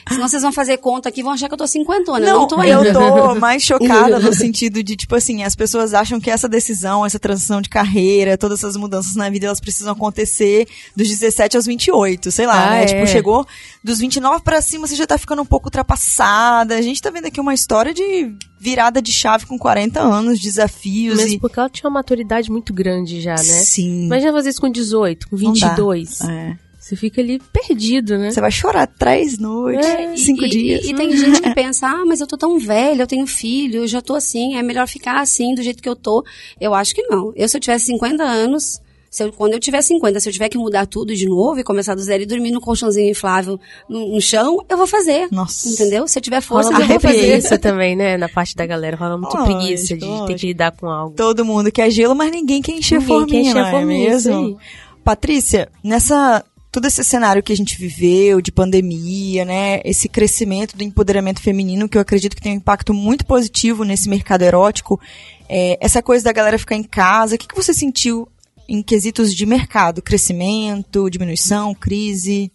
Senão 0.08 0.28
vocês 0.28 0.42
vão 0.42 0.52
fazer 0.52 0.76
conta 0.78 1.08
aqui, 1.08 1.22
vão 1.22 1.32
achar 1.32 1.46
que 1.48 1.54
eu 1.54 1.58
tô 1.58 1.66
cinquentona. 1.68 2.18
Não, 2.26 2.40
Não, 2.40 2.46
tô 2.48 2.60
ainda. 2.60 2.88
eu 2.88 2.92
tô 2.92 3.34
mais 3.36 3.62
chocada 3.64 4.18
no 4.18 4.32
sentido 4.32 4.82
de, 4.82 4.96
tipo 4.96 5.14
assim, 5.14 5.44
as 5.44 5.54
pessoas 5.54 5.94
acham 5.94 6.18
que 6.18 6.30
essa 6.30 6.48
decisão, 6.48 7.06
essa 7.06 7.18
transição 7.18 7.60
de 7.62 7.68
carreira, 7.68 8.36
todas 8.36 8.58
essas 8.58 8.76
mudanças 8.76 9.14
na 9.14 9.30
vida, 9.30 9.46
elas 9.46 9.60
precisam 9.60 9.92
acontecer 9.92 10.66
dos 10.96 11.08
17 11.08 11.56
aos 11.56 11.66
28, 11.66 12.32
sei 12.32 12.46
lá, 12.46 12.66
Ah, 12.66 12.70
né? 12.70 12.82
é. 12.82 12.86
Tipo, 12.86 13.06
chegou 13.06 13.46
dos 13.84 13.98
29 14.00 14.42
pra 14.42 14.60
cima, 14.60 14.86
você 14.88 14.96
já 14.96 15.06
tá 15.06 15.16
ficando 15.16 15.42
um 15.42 15.46
pouco 15.46 15.66
ultrapassada. 15.68 16.74
A 16.76 16.82
gente 16.82 17.00
tá 17.00 17.10
vendo 17.10 17.26
aqui 17.26 17.40
uma 17.40 17.54
história 17.54 17.94
de 17.94 18.32
virada 18.58 19.02
de 19.02 19.12
chave 19.12 19.46
com 19.46 19.58
40 19.58 20.00
anos, 20.00 20.40
desafios 20.40 21.18
Mesmo 21.18 21.34
e... 21.34 21.38
porque 21.38 21.58
ela 21.58 21.68
tinha 21.68 21.88
uma 21.88 21.94
maturidade 21.98 22.50
muito 22.50 22.72
grande 22.72 23.20
já, 23.20 23.34
né? 23.34 23.42
Sim. 23.42 24.06
Imagina 24.06 24.32
fazer 24.32 24.50
isso 24.50 24.60
com 24.60 24.70
18, 24.70 25.28
com 25.28 25.36
Não 25.36 25.52
dá. 25.52 25.68
22. 25.68 26.20
É. 26.22 26.58
Você 26.78 26.94
fica 26.94 27.20
ali 27.20 27.40
perdido, 27.52 28.16
né? 28.16 28.30
Você 28.30 28.40
vai 28.40 28.52
chorar 28.52 28.86
três 28.86 29.38
noites, 29.38 29.84
É, 29.84 30.16
cinco 30.16 30.44
e, 30.44 30.48
dias. 30.48 30.84
E, 30.84 30.92
e 30.92 30.94
tem 30.94 31.16
gente 31.16 31.42
que 31.42 31.50
pensa, 31.54 31.88
ah, 31.88 32.04
mas 32.06 32.20
eu 32.20 32.28
tô 32.28 32.36
tão 32.36 32.60
velha, 32.60 33.02
eu 33.02 33.06
tenho 33.08 33.26
filho, 33.26 33.80
eu 33.80 33.88
já 33.88 34.00
tô 34.00 34.14
assim, 34.14 34.54
é 34.56 34.62
melhor 34.62 34.86
ficar 34.86 35.20
assim, 35.20 35.52
do 35.52 35.62
jeito 35.64 35.82
que 35.82 35.88
eu 35.88 35.96
tô. 35.96 36.24
Eu 36.60 36.72
acho 36.74 36.94
que 36.94 37.02
não. 37.02 37.32
Eu, 37.34 37.48
se 37.48 37.56
eu 37.56 37.60
tivesse 37.60 37.86
50 37.86 38.22
anos, 38.22 38.80
se 39.10 39.22
eu- 39.24 39.32
quando 39.32 39.54
eu 39.54 39.60
tiver 39.60 39.80
50, 39.82 40.20
se 40.20 40.28
eu 40.28 40.32
tiver 40.32 40.48
que 40.48 40.58
mudar 40.58 40.86
tudo 40.86 41.14
de 41.14 41.26
novo 41.26 41.58
e 41.60 41.64
começar 41.64 41.94
do 41.94 42.02
zero 42.02 42.22
e 42.22 42.26
dormir 42.26 42.50
no 42.50 42.60
colchãozinho 42.60 43.10
inflável 43.10 43.58
no, 43.88 44.14
no 44.14 44.20
chão, 44.20 44.64
eu 44.68 44.76
vou 44.76 44.86
fazer. 44.86 45.28
Nossa. 45.32 45.68
Entendeu? 45.68 46.06
Se 46.06 46.18
eu 46.18 46.22
tiver 46.22 46.40
força, 46.40 46.70
Rola 46.70 46.84
eu 46.84 46.88
vou 46.88 47.00
fazer. 47.00 47.18
preguiça 47.18 47.58
também, 47.58 47.96
né? 47.96 48.16
Na 48.16 48.28
parte 48.28 48.54
da 48.54 48.66
galera. 48.66 48.96
Rola 48.96 49.16
muita 49.16 49.38
Lógico, 49.38 49.58
preguiça 49.58 49.96
de 49.96 50.26
ter 50.26 50.34
que 50.34 50.46
lidar 50.48 50.72
com 50.72 50.86
algo. 50.88 51.14
Todo 51.16 51.44
mundo 51.44 51.70
quer 51.72 51.90
gelo, 51.90 52.14
mas 52.14 52.30
ninguém 52.30 52.60
quer 52.62 52.72
encher 52.72 53.00
Ninguém 53.00 53.06
forminha, 53.08 53.42
quer 53.42 53.48
encher 53.50 53.54
não 53.54 53.66
é 53.66 53.70
forminha, 53.70 54.08
isso 54.16 54.28
mesmo? 54.28 54.58
Patrícia, 55.04 55.68
nessa 55.82 56.44
todo 56.72 56.84
esse 56.84 57.02
cenário 57.02 57.42
que 57.42 57.54
a 57.54 57.56
gente 57.56 57.78
viveu 57.78 58.38
de 58.42 58.52
pandemia, 58.52 59.46
né, 59.46 59.80
esse 59.82 60.10
crescimento 60.10 60.76
do 60.76 60.84
empoderamento 60.84 61.40
feminino 61.40 61.88
que 61.88 61.96
eu 61.96 62.02
acredito 62.02 62.36
que 62.36 62.42
tem 62.42 62.52
um 62.52 62.56
impacto 62.56 62.92
muito 62.92 63.24
positivo 63.24 63.82
nesse 63.82 64.10
mercado 64.10 64.42
erótico, 64.42 65.00
é, 65.48 65.78
essa 65.80 66.02
coisa 66.02 66.24
da 66.24 66.32
galera 66.32 66.58
ficar 66.58 66.74
em 66.76 66.82
casa, 66.82 67.36
o 67.36 67.38
que, 67.38 67.48
que 67.48 67.56
você 67.56 67.72
sentiu 67.72 68.28
em 68.68 68.82
quesitos 68.82 69.34
de 69.34 69.46
mercado, 69.46 70.02
crescimento, 70.02 71.10
diminuição, 71.10 71.74
crise? 71.74 72.52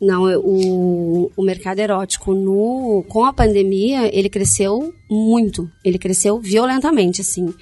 Não, 0.00 0.24
o, 0.38 1.30
o 1.36 1.42
mercado 1.42 1.78
erótico 1.78 2.32
no, 2.32 3.04
com 3.06 3.22
a 3.22 3.34
pandemia, 3.34 4.08
ele 4.16 4.30
cresceu 4.30 4.94
muito. 5.10 5.70
Ele 5.84 5.98
cresceu 5.98 6.40
violentamente, 6.40 7.20
assim. 7.20 7.52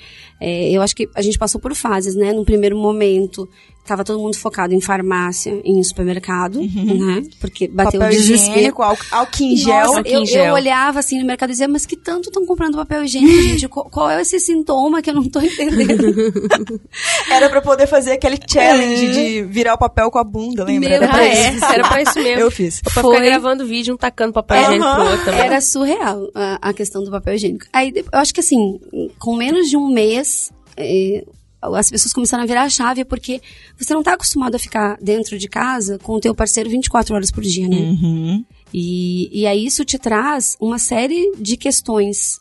É, 0.40 0.70
eu 0.70 0.80
acho 0.80 0.94
que 0.94 1.08
a 1.16 1.22
gente 1.22 1.36
passou 1.36 1.60
por 1.60 1.74
fases, 1.74 2.14
né? 2.14 2.32
No 2.32 2.44
primeiro 2.44 2.78
momento, 2.78 3.48
tava 3.88 4.04
todo 4.04 4.18
mundo 4.20 4.36
focado 4.36 4.72
em 4.74 4.80
farmácia, 4.80 5.60
em 5.64 5.82
supermercado, 5.82 6.60
né? 6.60 7.22
Porque 7.40 7.66
bateu 7.68 8.00
Uhum. 8.00 8.06
papel 8.06 8.18
o 8.18 8.20
desespero. 8.20 8.52
higiênico, 8.58 8.82
álcool, 8.82 9.56
gel. 9.56 9.86
Nossa, 9.94 10.02
eu, 10.38 10.52
olhava 10.52 10.98
assim 11.00 11.18
no 11.18 11.26
mercado 11.26 11.50
e 11.50 11.52
dizia, 11.52 11.66
mas 11.68 11.84
que 11.86 11.96
tanto 11.96 12.28
estão 12.28 12.44
comprando 12.46 12.76
papel 12.76 13.04
higiênico, 13.04 13.42
gente? 13.42 13.68
Qual, 13.68 13.88
qual 13.90 14.10
é 14.10 14.20
esse 14.22 14.38
sintoma 14.38 15.00
que 15.02 15.10
eu 15.10 15.14
não 15.14 15.28
tô 15.28 15.40
entendendo? 15.40 16.04
Era 17.30 17.48
pra 17.48 17.60
poder 17.60 17.86
fazer 17.86 18.12
aquele 18.12 18.38
challenge 18.48 19.12
de 19.12 19.42
virar 19.44 19.74
o 19.74 19.78
papel 19.78 20.10
com 20.10 20.18
a 20.18 20.24
bunda, 20.24 20.64
lembra? 20.64 20.88
Meu 20.88 20.96
Era 20.98 21.08
pra 21.08 21.18
Ah, 21.18 21.26
isso. 21.28 21.64
é? 21.64 21.72
Era 21.74 21.88
pra 21.88 22.02
isso 22.02 22.18
mesmo. 22.20 22.40
Eu 22.40 22.50
fiz. 22.50 22.80
Pra 22.80 23.02
Foi. 23.02 23.14
ficar 23.16 23.26
gravando 23.26 23.66
vídeo, 23.66 23.94
um 23.94 23.96
tacando 23.96 24.32
papel 24.32 24.60
higiênico 24.62 24.94
pro 24.94 25.02
outro 25.04 25.24
também. 25.24 25.40
Era 25.40 25.60
surreal 25.60 26.30
a, 26.34 26.58
a 26.68 26.72
questão 26.72 27.02
do 27.02 27.10
papel 27.10 27.34
higiênico. 27.34 27.66
Aí, 27.72 27.92
eu 27.96 28.18
acho 28.18 28.32
que 28.34 28.40
assim, 28.40 28.78
com 29.18 29.36
menos 29.36 29.68
de 29.68 29.76
um 29.76 29.88
mês, 29.88 30.52
eh, 30.76 31.24
as 31.60 31.90
pessoas 31.90 32.12
começaram 32.12 32.44
a 32.44 32.46
virar 32.46 32.62
a 32.62 32.70
chave, 32.70 33.04
porque 33.04 33.40
você 33.76 33.92
não 33.92 34.02
tá 34.02 34.14
acostumado 34.14 34.54
a 34.54 34.58
ficar 34.58 34.96
dentro 35.00 35.38
de 35.38 35.48
casa 35.48 35.98
com 35.98 36.14
o 36.14 36.20
teu 36.20 36.34
parceiro 36.34 36.70
24 36.70 37.14
horas 37.14 37.30
por 37.30 37.42
dia, 37.42 37.68
né? 37.68 37.76
Uhum. 37.76 38.44
E, 38.72 39.40
e 39.40 39.46
aí 39.46 39.66
isso 39.66 39.84
te 39.84 39.98
traz 39.98 40.56
uma 40.60 40.78
série 40.78 41.32
de 41.36 41.56
questões 41.56 42.40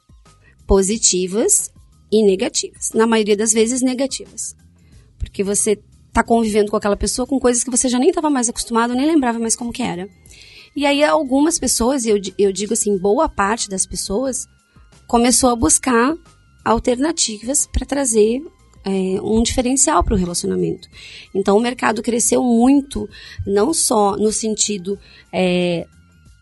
positivas 0.67 1.71
e 2.11 2.23
negativas. 2.23 2.91
Na 2.93 3.07
maioria 3.07 3.35
das 3.35 3.53
vezes, 3.53 3.81
negativas. 3.81 4.55
Porque 5.17 5.43
você 5.43 5.79
tá 6.13 6.23
convivendo 6.23 6.69
com 6.69 6.77
aquela 6.77 6.97
pessoa 6.97 7.27
com 7.27 7.39
coisas 7.39 7.63
que 7.63 7.71
você 7.71 7.87
já 7.89 7.99
nem 7.99 8.09
estava 8.09 8.29
mais 8.29 8.49
acostumado, 8.49 8.93
nem 8.93 9.05
lembrava 9.05 9.39
mais 9.39 9.55
como 9.55 9.73
que 9.73 9.81
era. 9.83 10.09
E 10.75 10.85
aí 10.85 11.03
algumas 11.03 11.57
pessoas, 11.57 12.05
e 12.05 12.09
eu, 12.09 12.19
eu 12.37 12.51
digo 12.51 12.73
assim, 12.73 12.97
boa 12.97 13.27
parte 13.27 13.69
das 13.69 13.85
pessoas, 13.85 14.47
começou 15.07 15.49
a 15.49 15.55
buscar 15.55 16.15
alternativas 16.63 17.65
para 17.65 17.85
trazer 17.85 18.41
é, 18.85 19.21
um 19.21 19.41
diferencial 19.43 20.03
para 20.03 20.13
o 20.13 20.17
relacionamento. 20.17 20.87
Então 21.33 21.57
o 21.57 21.61
mercado 21.61 22.01
cresceu 22.01 22.43
muito, 22.43 23.07
não 23.45 23.73
só 23.73 24.15
no 24.15 24.31
sentido 24.31 24.97
é, 25.33 25.85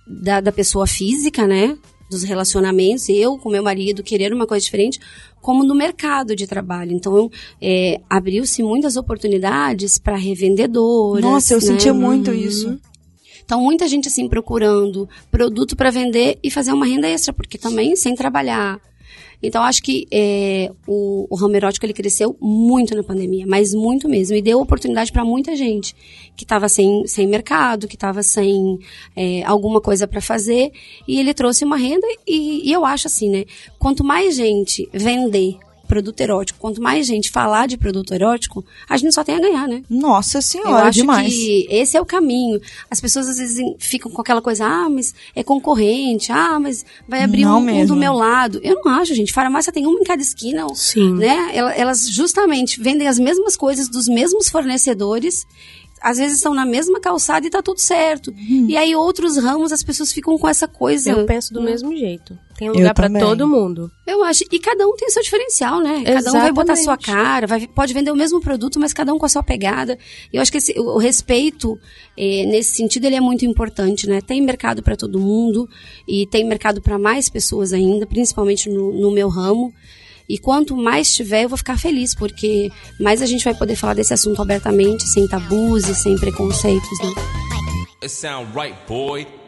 da, 0.08 0.42
da 0.42 0.52
pessoa 0.52 0.86
física, 0.88 1.48
né? 1.48 1.78
Dos 2.10 2.22
relacionamentos, 2.24 3.10
eu 3.10 3.38
com 3.38 3.50
meu 3.50 3.64
marido 3.64 4.04
querer 4.04 4.32
uma 4.32 4.46
coisa 4.46 4.64
diferente, 4.64 5.00
como 5.42 5.64
no 5.64 5.74
mercado 5.74 6.36
de 6.36 6.46
trabalho. 6.46 6.92
Então, 6.92 7.30
é, 7.60 8.00
abriu-se 8.10 8.62
muitas 8.62 8.96
oportunidades 8.96 9.98
para 9.98 10.16
revendedoras. 10.16 11.24
Nossa, 11.24 11.54
eu 11.54 11.60
né? 11.60 11.66
sentia 11.66 11.94
muito 11.94 12.32
isso. 12.32 12.80
Então, 13.44 13.62
muita 13.62 13.88
gente 13.88 14.08
assim 14.08 14.28
procurando 14.28 15.08
produto 15.30 15.76
para 15.76 15.92
vender 15.92 16.40
e 16.44 16.50
fazer 16.50 16.74
uma 16.74 16.86
renda 16.86 17.08
extra, 17.08 17.32
porque 17.32 17.58
também 17.58 17.96
sem 17.96 18.16
trabalhar. 18.16 18.80
Então, 19.42 19.64
acho 19.64 19.82
que 19.82 20.08
é, 20.12 20.72
o, 20.88 21.28
o 21.30 21.36
ramo 21.36 21.56
erótico 21.56 21.86
ele 21.86 21.94
cresceu 21.94 22.36
muito 22.42 22.96
na 22.96 23.04
pandemia, 23.04 23.46
mas 23.48 23.74
muito 23.74 24.08
mesmo. 24.10 24.36
E 24.36 24.42
deu 24.42 24.60
oportunidade 24.60 25.12
para 25.12 25.24
muita 25.24 25.56
gente 25.56 25.96
que 26.36 26.44
estava 26.44 26.68
sem, 26.68 27.06
sem 27.06 27.28
mercado, 27.28 27.88
que 27.88 27.96
estava 27.96 28.24
sem 28.24 28.80
é, 29.16 29.44
alguma 29.44 29.82
coisa 29.82 30.08
para 30.08 30.22
fazer. 30.22 30.72
E 31.08 31.20
ele 31.20 31.34
trouxe 31.34 31.64
uma 31.64 31.78
renda 31.78 32.08
e, 32.28 32.68
e 32.68 32.72
eu 32.72 32.86
acho 32.86 33.08
assim, 33.08 33.30
né? 33.30 33.46
Quanto 33.78 34.04
mais 34.04 34.36
gente 34.36 34.90
vender 34.94 35.58
produto 35.86 36.20
erótico. 36.22 36.60
Quanto 36.60 36.82
mais 36.82 37.06
gente 37.08 37.32
falar 37.32 37.68
de 37.68 37.78
produto 37.78 38.14
erótico, 38.14 38.66
a 38.90 38.98
gente 38.98 39.14
só 39.14 39.24
tem 39.24 39.36
a 39.36 39.40
ganhar, 39.40 39.68
né? 39.68 39.84
Nossa 39.90 40.40
Eu 40.40 40.42
senhora, 40.42 40.88
acho 40.88 41.00
demais. 41.00 41.32
que 41.34 41.68
esse 41.70 41.96
é 41.96 42.02
o 42.02 42.06
caminho. 42.06 42.60
As 42.92 43.00
pessoas 43.00 43.28
às 43.30 43.38
vezes 43.38 43.64
ficam 43.80 44.12
com 44.12 44.22
aquela 44.22 44.42
coisa, 44.42 44.66
ah, 44.66 44.90
mas 44.90 45.14
é 45.36 45.44
concorrente, 45.44 46.32
ah, 46.32 46.60
mas 46.60 46.86
vai 47.08 47.24
abrir 47.24 47.46
um, 47.46 47.58
um 47.58 47.86
do 47.86 47.96
meu 47.96 48.14
lado. 48.14 48.60
Eu 48.64 48.82
não 48.84 48.92
acho, 48.94 49.14
gente. 49.16 49.32
Farmácia 49.32 49.72
tem 49.72 49.86
uma 49.86 50.00
em 50.00 50.04
cada 50.04 50.22
esquina, 50.22 50.66
Sim. 50.74 51.14
né? 51.14 51.52
Ela- 51.54 51.74
Elas 51.74 52.10
justamente 52.10 52.82
vendem 52.82 53.08
as 53.08 53.20
mesmas 53.20 53.56
coisas 53.56 53.88
dos 53.90 54.08
mesmos 54.08 54.50
fornecedores. 54.50 55.46
Às 56.08 56.18
vezes 56.20 56.36
estão 56.38 56.54
na 56.54 56.66
mesma 56.68 57.00
calçada 57.00 57.48
e 57.48 57.50
tá 57.50 57.64
tudo 57.64 57.80
certo. 57.80 58.32
Hum. 58.32 58.68
E 58.70 58.78
aí 58.78 58.96
outros 58.96 59.38
ramos 59.38 59.72
as 59.72 59.82
pessoas 59.82 60.14
ficam 60.14 60.38
com 60.38 60.48
essa 60.48 60.68
coisa. 60.68 61.10
Eu 61.10 61.26
penso 61.26 61.52
do 61.52 61.60
mesmo 61.64 61.96
jeito. 61.96 62.38
Tem 62.56 62.70
lugar 62.70 62.94
também. 62.94 63.22
todo 63.22 63.48
mundo. 63.48 63.92
Eu 64.06 64.24
acho. 64.24 64.44
E 64.52 64.60
cada 64.60 64.88
um 64.88 64.96
tem 64.96 65.10
seu 65.10 65.24
diferencial, 65.24 65.82
né? 65.82 66.04
Cada 66.06 66.30
um 66.30 66.34
vai 66.34 66.52
botar 66.52 66.74
a 66.74 66.76
sua 66.76 66.94
Exatamente. 66.94 67.06
cara, 67.24 67.48
vai, 67.48 67.68
pode 67.68 67.92
vender 67.94 68.12
o 68.12 68.16
mesmo 68.16 68.40
produto, 68.40 68.80
mas 68.80 68.94
cada 68.94 69.12
um 69.14 69.18
com 69.18 69.26
a 69.26 69.30
sua 69.30 69.42
pegada. 69.42 69.98
E 70.32 70.38
eu 70.38 70.42
acho 70.44 70.52
que 70.52 70.60
esse- 70.60 70.80
o, 70.80 70.96
o 70.96 70.98
respeito, 71.00 71.78
eh, 72.16 72.46
nesse 72.46 72.76
sentido, 72.76 73.06
ele 73.06 73.16
é 73.16 73.20
muito 73.22 73.44
importante, 73.44 74.08
né? 74.08 74.22
Tem 74.22 74.40
mercado 74.42 74.84
para 74.84 74.96
todo 74.96 75.20
mundo 75.20 75.68
e 76.08 76.28
tem 76.28 76.46
mercado 76.46 76.82
para 76.84 77.00
mais 77.00 77.28
pessoas 77.30 77.74
ainda, 77.74 78.06
principalmente 78.06 78.70
no, 78.70 78.94
no 78.94 79.12
meu 79.12 79.28
ramo. 79.28 79.74
E 80.28 80.38
quanto 80.38 80.76
mais 80.76 81.14
tiver, 81.14 81.44
eu 81.44 81.50
vou 81.50 81.58
ficar 81.58 81.78
feliz, 81.78 82.16
porque 82.16 82.72
mais 83.00 83.22
a 83.22 83.26
gente 83.26 83.44
vai 83.44 83.54
poder 83.54 83.76
falar 83.76 83.94
desse 83.94 84.14
assunto 84.14 84.42
abertamente, 84.42 85.04
sem 85.04 85.28
tabus 85.28 85.88
e 85.88 85.96
sem 85.96 86.16
preconceitos, 86.18 87.00
né? 87.00 87.14
It 88.02 88.10
sound 88.10 88.52
right, 88.56 88.76
boy. 88.88 89.45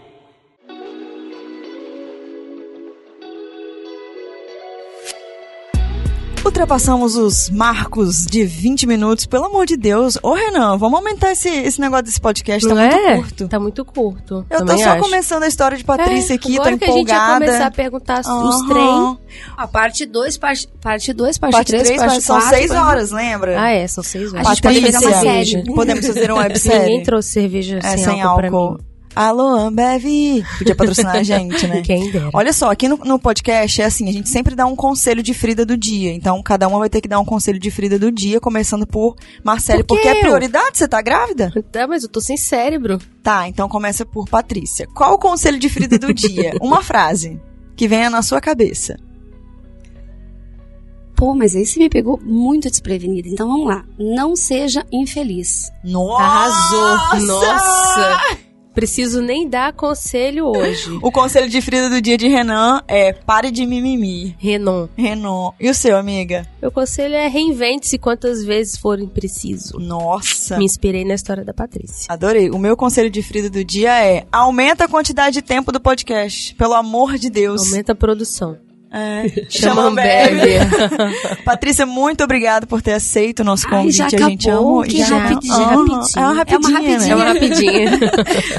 Ultrapassamos 6.47 7.17
os 7.17 7.49
marcos 7.49 8.25
de 8.25 8.45
20 8.45 8.88
minutos, 8.88 9.25
pelo 9.25 9.47
amor 9.47 9.65
de 9.65 9.75
Deus. 9.75 10.17
Ô, 10.23 10.33
Renan, 10.33 10.77
vamos 10.77 10.97
aumentar 10.99 11.33
esse, 11.33 11.49
esse 11.49 11.79
negócio 11.81 12.05
desse 12.05 12.21
podcast, 12.21 12.65
tá 12.65 12.73
Não 12.73 12.81
muito 12.81 12.95
é? 12.95 13.15
curto. 13.17 13.47
Tá 13.49 13.60
muito 13.60 13.83
curto. 13.83 14.45
Eu 14.49 14.65
tô 14.65 14.77
só 14.77 14.91
acho. 14.91 15.03
começando 15.03 15.43
a 15.43 15.47
história 15.49 15.77
de 15.77 15.83
Patrícia 15.83 16.33
É, 16.33 16.36
aqui, 16.38 16.55
tô 16.55 16.62
agora 16.62 16.77
que 16.77 16.86
a 16.86 16.88
gente 16.88 16.95
ia 16.95 17.01
empolgada. 17.15 17.45
começar 17.45 17.65
a 17.67 17.71
perguntar 17.71 18.21
os 18.21 18.27
Aham. 18.27 18.67
trem. 18.69 19.17
A 19.57 19.67
parte 19.67 20.05
2, 20.05 20.38
parte 20.38 20.67
2, 20.67 20.77
parte 20.81 21.13
3, 21.13 21.38
parte, 21.38 21.51
Parte 21.51 21.67
3, 21.67 21.83
3, 21.83 21.99
parte 21.99 22.21
são 22.21 22.39
4. 22.39 22.57
seis 22.57 22.71
horas, 22.71 23.12
lembra? 23.12 23.62
Ah, 23.62 23.69
é, 23.71 23.86
são 23.86 24.01
seis 24.03 24.33
horas. 24.33 24.47
A 24.47 24.53
gente 24.53 24.62
pode 24.63 24.79
fazer 24.81 24.97
uma 25.05 25.12
Patrícia, 25.12 25.51
série. 25.53 25.65
Podemos 25.75 26.07
fazer 26.07 26.31
uma 26.31 26.41
websérie. 26.47 26.79
Ninguém 26.79 27.03
trouxe 27.03 27.29
cerveja 27.29 27.79
É, 27.83 27.97
sem, 27.97 28.21
álcool, 28.21 28.45
álcool. 28.45 28.79
Alô, 29.17 29.47
Ambev! 29.47 30.06
Podia 30.60 30.75
patrocinar 30.75 31.15
a 31.15 31.23
gente, 31.23 31.65
né? 31.65 31.82
Quem 31.84 32.12
dera. 32.12 32.30
Olha 32.32 32.53
só, 32.53 32.69
aqui 32.69 32.88
no, 32.88 32.97
no 32.97 33.17
podcast 33.17 33.82
é 33.82 33.86
assim, 33.86 34.08
a 34.08 34.12
gente 34.13 34.30
sempre 34.30 34.53
dá 34.53 34.67
um 34.67 34.75
conselho 34.75 35.23
de 35.23 35.34
Frida 35.34 35.65
do 35.65 35.75
dia. 35.75 36.13
Então, 36.13 36.39
cada 36.43 36.67
uma 36.67 36.77
vai 36.77 36.88
ter 36.88 37.01
que 37.01 37.08
dar 37.08 37.19
um 37.19 37.25
conselho 37.25 37.58
de 37.58 37.71
Frida 37.71 37.97
do 37.97 38.12
dia, 38.12 38.39
começando 38.39 38.86
por 38.86 39.15
Marcele, 39.43 39.84
Por 39.84 39.97
que 39.97 40.03
porque 40.03 40.19
é 40.19 40.21
prioridade, 40.21 40.77
você 40.77 40.88
tá 40.88 41.01
grávida? 41.01 41.51
Tá, 41.71 41.88
mas 41.88 42.03
eu 42.03 42.10
tô 42.10 42.21
sem 42.21 42.38
cérebro. 42.38 42.99
Tá, 43.23 43.47
então 43.47 43.67
começa 43.67 44.06
por 44.06 44.30
Patrícia. 44.30 44.86
Qual 44.93 45.15
o 45.15 45.17
conselho 45.17 45.58
de 45.58 45.67
Frida 45.67 45.97
do 45.97 46.13
dia? 46.13 46.51
Uma 46.62 46.84
frase 46.84 47.41
que 47.75 47.88
venha 47.88 48.12
na 48.12 48.21
sua 48.21 48.39
cabeça. 48.39 48.99
Pô, 51.15 51.34
mas 51.34 51.56
aí 51.56 51.65
você 51.65 51.80
me 51.80 51.89
pegou 51.89 52.19
muito 52.23 52.69
desprevenida. 52.69 53.27
Então 53.27 53.47
vamos 53.47 53.65
lá. 53.65 53.84
Não 53.97 54.36
seja 54.36 54.86
infeliz. 54.91 55.71
Nossa! 55.84 56.21
Arrasou. 56.23 57.25
Nossa! 57.25 58.46
Preciso 58.77 59.23
nem 59.23 59.49
dar 59.49 59.73
conselho 59.73 60.45
hoje. 60.55 60.95
O 61.01 61.11
conselho 61.11 61.49
de 61.49 61.59
Frida 61.61 61.89
do 61.89 61.99
dia 61.99 62.15
de 62.15 62.27
Renan 62.27 62.83
é 62.87 63.11
pare 63.11 63.49
de 63.49 63.65
mimimi. 63.65 64.35
Renan, 64.37 64.87
Renan. 64.95 65.51
E 65.59 65.67
o 65.67 65.73
seu, 65.73 65.97
amiga? 65.97 66.45
meu 66.61 66.71
conselho 66.71 67.15
é 67.15 67.27
reinvente-se 67.27 67.97
quantas 67.97 68.43
vezes 68.43 68.77
forem 68.77 69.07
preciso. 69.07 69.79
Nossa. 69.79 70.59
Me 70.59 70.65
inspirei 70.65 71.03
na 71.03 71.15
história 71.15 71.43
da 71.43 71.55
Patrícia. 71.55 72.05
Adorei. 72.07 72.51
O 72.51 72.59
meu 72.59 72.77
conselho 72.77 73.09
de 73.09 73.23
Frida 73.23 73.49
do 73.49 73.65
dia 73.65 73.99
é 73.99 74.27
aumenta 74.31 74.83
a 74.83 74.87
quantidade 74.87 75.33
de 75.33 75.41
tempo 75.41 75.71
do 75.71 75.79
podcast. 75.79 76.53
Pelo 76.53 76.75
amor 76.75 77.17
de 77.17 77.31
Deus. 77.31 77.63
Aumenta 77.63 77.93
a 77.93 77.95
produção. 77.95 78.59
É. 78.91 79.28
Chama 79.50 79.76
Chama 79.76 79.82
Ambev. 79.89 80.34
Ambev. 80.34 81.43
Patrícia, 81.43 81.86
muito 81.86 82.23
obrigada 82.23 82.65
por 82.65 82.82
ter 82.82 82.93
aceito 82.93 83.41
o 83.41 83.43
nosso 83.43 83.65
Ai, 83.67 83.71
convite. 83.71 83.97
já 83.97 84.06
a 84.06 84.10
gente 84.30 84.50
amou. 84.50 84.84
Que 84.84 85.00
Já. 85.00 85.17
rapidinho, 85.17 85.54
rapidinho. 85.54 86.02
É 86.15 86.19
uma 86.19 86.34
rapidinha, 86.34 86.80
É 87.06 87.10
É 87.10 87.15
uma 87.15 87.26
né? 87.26 87.32
rapidinha. 87.34 87.91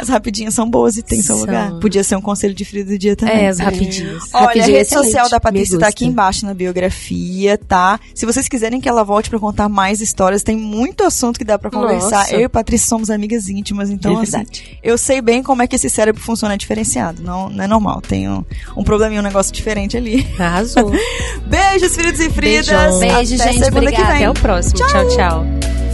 As 0.01 0.09
rapidinhas 0.09 0.55
são 0.55 0.69
boas 0.69 0.97
e 0.97 1.03
tem 1.03 1.23
seu 1.23 1.37
São. 1.37 1.47
lugar. 1.47 1.73
Podia 1.81 2.05
ser 2.05 2.17
um 2.17 2.21
conselho 2.21 2.55
de 2.55 2.65
Frida 2.65 2.91
do 2.93 2.99
dia 2.99 3.17
também. 3.17 3.45
É, 3.45 3.49
as 3.49 3.59
rapidinhas. 3.59 4.25
Olha, 4.33 4.43
a 4.43 4.47
Rapidinho, 4.49 4.77
rede 4.77 4.89
social 4.89 5.29
da 5.29 5.41
Patrícia 5.41 5.79
tá 5.79 5.89
aqui 5.89 6.05
embaixo 6.05 6.45
na 6.45 6.55
biografia, 6.55 7.57
tá? 7.59 7.99
Se 8.15 8.27
vocês 8.27 8.49
quiserem 8.49 8.81
que 8.81 8.89
ela 8.89 9.05
volte 9.05 9.31
pra 9.31 9.39
contar 9.39 9.69
mais 9.69 10.01
histórias, 10.01 10.43
tem 10.43 10.57
muito 10.57 11.05
assunto 11.05 11.39
que 11.39 11.45
dá 11.45 11.59
pra 11.59 11.71
conversar. 11.71 12.19
Nossa. 12.19 12.35
Eu 12.35 12.41
e 12.43 12.49
Patrícia 12.49 12.89
somos 12.89 13.11
amigas 13.11 13.49
íntimas, 13.49 13.91
então 13.91 14.19
É 14.21 14.23
assim, 14.23 14.45
eu 14.83 14.99
sei 14.99 15.21
bem 15.21 15.43
como 15.43 15.63
é 15.63 15.67
que 15.67 15.77
esse 15.77 15.89
cérebro 15.89 16.21
funciona 16.21 16.57
diferenciado. 16.57 17.23
Não, 17.23 17.49
não 17.49 17.65
é 17.65 17.67
normal. 17.67 18.01
Tem 18.01 18.29
um, 18.29 18.45
um 18.77 18.85
probleminha, 18.85 19.21
um 19.21 19.25
negócio 19.25 19.53
diferente 19.53 19.97
ali. 19.97 20.27
Arrasou. 20.39 20.91
Beijos, 21.47 21.95
Fridos 21.95 22.21
e 22.21 22.31
Fridas. 22.31 22.67
Beijão. 22.69 22.99
Beijo, 22.99 23.35
Até 23.35 23.53
gente. 23.53 23.65
segunda 23.65 23.93
que 23.93 24.01
Obrigada. 24.01 24.07
vem. 24.13 24.27
Até 24.27 24.31
o 24.31 24.35
próximo. 24.35 24.75
tchau. 24.77 25.09
tchau. 25.09 25.88